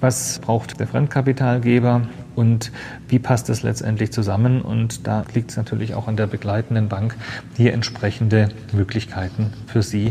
Was 0.00 0.40
braucht 0.40 0.80
der 0.80 0.88
Fremdkapitalgeber? 0.88 2.02
Und 2.34 2.72
wie 3.08 3.18
passt 3.18 3.48
es 3.50 3.62
letztendlich 3.62 4.12
zusammen. 4.12 4.62
Und 4.62 5.06
da 5.06 5.24
liegt 5.34 5.50
es 5.50 5.56
natürlich 5.56 5.94
auch 5.94 6.08
an 6.08 6.16
der 6.16 6.26
begleitenden 6.26 6.88
Bank, 6.88 7.16
hier 7.56 7.72
entsprechende 7.72 8.48
Möglichkeiten 8.72 9.52
für 9.66 9.82
Sie 9.82 10.10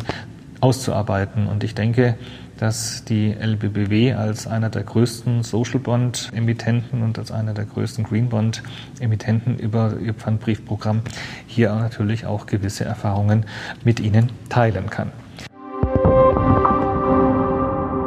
auszuarbeiten. 0.60 1.48
Und 1.48 1.64
ich 1.64 1.76
denke, 1.76 2.16
dass 2.62 3.04
die 3.06 3.32
LBBW 3.32 4.14
als 4.14 4.46
einer 4.46 4.70
der 4.70 4.84
größten 4.84 5.42
Social 5.42 5.80
Bond 5.80 6.30
Emittenten 6.32 7.02
und 7.02 7.18
als 7.18 7.32
einer 7.32 7.56
der 7.56 7.66
größten 7.66 8.04
Green 8.04 8.30
Bond 8.30 8.62
Emittenten 9.00 9.58
über 9.58 9.96
ihr 10.00 10.14
Pfandbriefprogramm 10.14 11.02
hier 11.48 11.74
natürlich 11.74 12.28
auch 12.28 12.46
gewisse 12.46 12.86
Erfahrungen 12.86 13.48
mit 13.84 14.00
Ihnen 14.00 14.32
teilen 14.50 14.92
kann. 14.92 15.12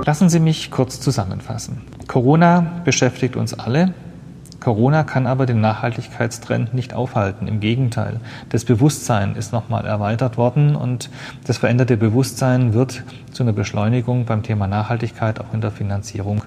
Lassen 0.06 0.28
Sie 0.28 0.38
mich 0.38 0.70
kurz 0.70 1.00
zusammenfassen. 1.00 1.82
Corona 2.06 2.82
beschäftigt 2.84 3.34
uns 3.34 3.54
alle. 3.54 3.94
Corona 4.64 5.04
kann 5.04 5.26
aber 5.26 5.44
den 5.44 5.60
Nachhaltigkeitstrend 5.60 6.72
nicht 6.72 6.94
aufhalten. 6.94 7.46
Im 7.48 7.60
Gegenteil, 7.60 8.18
das 8.48 8.64
Bewusstsein 8.64 9.36
ist 9.36 9.52
nochmal 9.52 9.84
erweitert 9.84 10.38
worden 10.38 10.74
und 10.74 11.10
das 11.46 11.58
veränderte 11.58 11.98
Bewusstsein 11.98 12.72
wird 12.72 13.02
zu 13.30 13.42
einer 13.42 13.52
Beschleunigung 13.52 14.24
beim 14.24 14.42
Thema 14.42 14.66
Nachhaltigkeit 14.66 15.38
auch 15.38 15.52
in 15.52 15.60
der 15.60 15.70
Finanzierung 15.70 16.44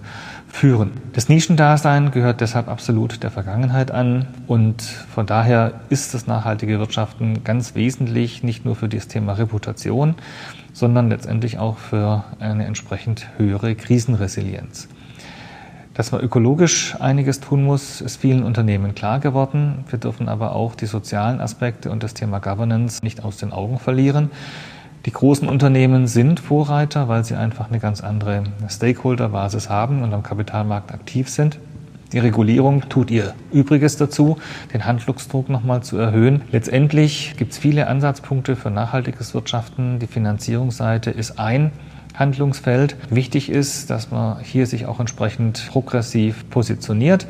führen. 0.47 0.93
Das 1.13 1.29
Nischendasein 1.29 2.09
gehört 2.09 2.41
deshalb 2.41 2.69
absolut 2.69 3.21
der 3.21 3.29
Vergangenheit 3.29 3.91
an 3.91 4.25
und 4.47 4.81
von 4.81 5.27
daher 5.27 5.73
ist 5.89 6.15
das 6.15 6.25
nachhaltige 6.25 6.79
Wirtschaften 6.79 7.43
ganz 7.43 7.75
wesentlich 7.75 8.41
nicht 8.41 8.65
nur 8.65 8.75
für 8.75 8.89
das 8.89 9.07
Thema 9.07 9.33
Reputation, 9.33 10.15
sondern 10.73 11.09
letztendlich 11.09 11.59
auch 11.59 11.77
für 11.77 12.23
eine 12.39 12.65
entsprechend 12.65 13.27
höhere 13.37 13.75
Krisenresilienz. 13.75 14.87
Dass 15.97 16.11
man 16.11 16.21
ökologisch 16.21 16.95
einiges 16.99 17.39
tun 17.39 17.63
muss, 17.63 18.01
ist 18.01 18.17
vielen 18.17 18.43
Unternehmen 18.43 18.93
klar 18.93 19.19
geworden. 19.19 19.83
Wir 19.89 19.97
dürfen 19.97 20.29
aber 20.29 20.55
auch 20.55 20.75
die 20.75 20.85
sozialen 20.85 21.41
Aspekte 21.41 21.89
und 21.89 22.03
das 22.03 22.13
Thema 22.13 22.37
Governance 22.37 23.03
nicht 23.03 23.23
aus 23.23 23.37
den 23.37 23.51
Augen 23.51 23.79
verlieren. 23.79 24.29
Die 25.07 25.11
großen 25.11 25.49
Unternehmen 25.49 26.05
sind 26.05 26.39
Vorreiter, 26.39 27.07
weil 27.07 27.25
sie 27.25 27.33
einfach 27.33 27.69
eine 27.69 27.79
ganz 27.79 28.01
andere 28.01 28.43
Stakeholder-Basis 28.69 29.71
haben 29.71 30.03
und 30.03 30.13
am 30.13 30.21
Kapitalmarkt 30.21 30.91
aktiv 30.91 31.29
sind. 31.29 31.57
Die 32.13 32.19
Regulierung 32.19 32.87
tut 32.89 33.09
ihr 33.09 33.33
Übriges 33.51 33.97
dazu, 33.97 34.37
den 34.75 34.85
Handlungsdruck 34.85 35.49
nochmal 35.49 35.81
zu 35.81 35.97
erhöhen. 35.97 36.43
Letztendlich 36.51 37.33
gibt 37.37 37.53
es 37.53 37.57
viele 37.57 37.87
Ansatzpunkte 37.87 38.55
für 38.55 38.69
nachhaltiges 38.69 39.33
Wirtschaften. 39.33 39.97
Die 39.97 40.05
Finanzierungsseite 40.05 41.09
ist 41.09 41.39
ein 41.39 41.71
Handlungsfeld. 42.17 42.97
Wichtig 43.09 43.49
ist, 43.49 43.89
dass 43.89 44.11
man 44.11 44.39
hier 44.41 44.65
sich 44.65 44.85
auch 44.85 44.99
entsprechend 44.99 45.67
progressiv 45.69 46.49
positioniert 46.49 47.27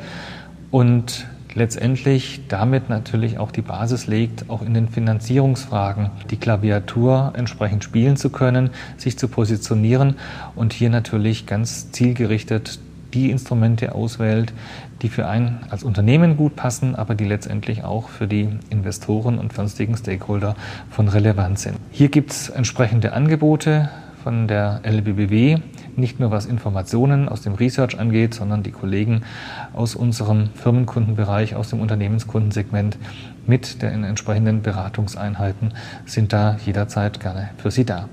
und 0.70 1.26
letztendlich 1.54 2.42
damit 2.48 2.88
natürlich 2.88 3.38
auch 3.38 3.50
die 3.50 3.62
Basis 3.62 4.06
legt, 4.06 4.48
auch 4.48 4.62
in 4.62 4.74
den 4.74 4.88
Finanzierungsfragen 4.88 6.10
die 6.30 6.36
Klaviatur 6.36 7.32
entsprechend 7.36 7.84
spielen 7.84 8.16
zu 8.16 8.30
können, 8.30 8.70
sich 8.96 9.18
zu 9.18 9.28
positionieren 9.28 10.16
und 10.54 10.72
hier 10.72 10.90
natürlich 10.90 11.46
ganz 11.46 11.90
zielgerichtet 11.90 12.80
die 13.14 13.30
Instrumente 13.30 13.94
auswählt, 13.94 14.52
die 15.00 15.08
für 15.08 15.26
einen 15.26 15.60
als 15.70 15.82
Unternehmen 15.82 16.36
gut 16.36 16.56
passen, 16.56 16.94
aber 16.94 17.14
die 17.14 17.24
letztendlich 17.24 17.82
auch 17.82 18.08
für 18.08 18.26
die 18.26 18.48
Investoren 18.68 19.38
und 19.38 19.54
sonstigen 19.54 19.96
Stakeholder 19.96 20.56
von 20.90 21.08
Relevanz 21.08 21.62
sind. 21.62 21.76
Hier 21.90 22.08
gibt 22.08 22.32
es 22.32 22.50
entsprechende 22.50 23.12
Angebote 23.12 23.88
von 24.22 24.48
der 24.48 24.80
LBBW, 24.84 25.58
nicht 25.96 26.20
nur 26.20 26.30
was 26.30 26.46
Informationen 26.46 27.28
aus 27.28 27.42
dem 27.42 27.54
Research 27.54 27.98
angeht, 27.98 28.34
sondern 28.34 28.62
die 28.62 28.70
Kollegen 28.70 29.22
aus 29.72 29.94
unserem 29.94 30.50
Firmenkundenbereich, 30.54 31.54
aus 31.54 31.70
dem 31.70 31.80
Unternehmenskundensegment 31.80 32.98
mit 33.46 33.82
den 33.82 34.04
entsprechenden 34.04 34.62
Beratungseinheiten 34.62 35.74
sind 36.04 36.32
da 36.32 36.56
jederzeit 36.64 37.20
gerne 37.20 37.50
für 37.56 37.70
Sie 37.70 37.84
da. 37.84 38.08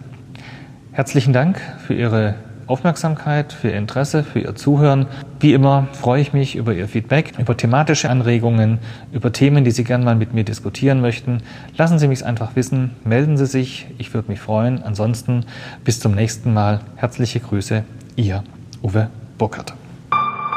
Herzlichen 0.91 1.33
Dank 1.33 1.59
für 1.85 1.93
Ihre 1.93 2.35
Aufmerksamkeit, 2.67 3.53
für 3.53 3.69
Ihr 3.69 3.77
Interesse, 3.77 4.23
für 4.23 4.39
Ihr 4.39 4.55
Zuhören. 4.55 5.07
Wie 5.39 5.53
immer 5.53 5.87
freue 5.93 6.21
ich 6.21 6.33
mich 6.33 6.55
über 6.55 6.73
Ihr 6.73 6.87
Feedback, 6.87 7.33
über 7.37 7.55
thematische 7.55 8.09
Anregungen, 8.09 8.79
über 9.11 9.31
Themen, 9.31 9.63
die 9.63 9.71
Sie 9.71 9.83
gerne 9.83 10.05
mal 10.05 10.15
mit 10.15 10.33
mir 10.33 10.43
diskutieren 10.43 11.01
möchten. 11.01 11.41
Lassen 11.77 11.99
Sie 11.99 12.07
mich 12.07 12.25
einfach 12.25 12.55
wissen, 12.55 12.91
melden 13.03 13.37
Sie 13.37 13.45
sich, 13.45 13.87
ich 13.97 14.13
würde 14.13 14.29
mich 14.29 14.39
freuen. 14.39 14.83
Ansonsten 14.83 15.45
bis 15.83 15.99
zum 15.99 16.13
nächsten 16.13 16.53
Mal. 16.53 16.81
Herzliche 16.95 17.39
Grüße, 17.39 17.83
Ihr 18.15 18.43
Uwe 18.81 19.09
Burkhardt. 19.37 19.73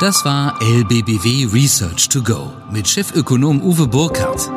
Das 0.01 0.25
war 0.25 0.55
LBBW 0.63 1.47
Research 1.53 2.09
to 2.09 2.23
Go 2.23 2.53
mit 2.71 2.87
Chefökonom 2.87 3.61
Uwe 3.63 3.89
Burkhardt. 3.89 4.49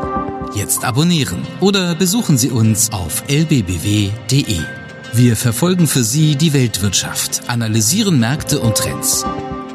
Jetzt 0.53 0.83
abonnieren 0.83 1.39
oder 1.61 1.95
besuchen 1.95 2.37
Sie 2.37 2.51
uns 2.51 2.91
auf 2.91 3.23
lbbw.de. 3.27 4.80
Wir 5.13 5.36
verfolgen 5.36 5.88
für 5.88 6.06
Sie 6.06 6.38
die 6.38 6.54
Weltwirtschaft, 6.54 7.50
analysieren 7.50 8.17
Märkte 8.17 8.62
und 8.62 8.78
Trends. 8.78 9.26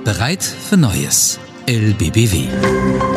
Bereit 0.02 0.42
für 0.42 0.78
Neues. 0.78 1.38
LBBW. 1.66 3.15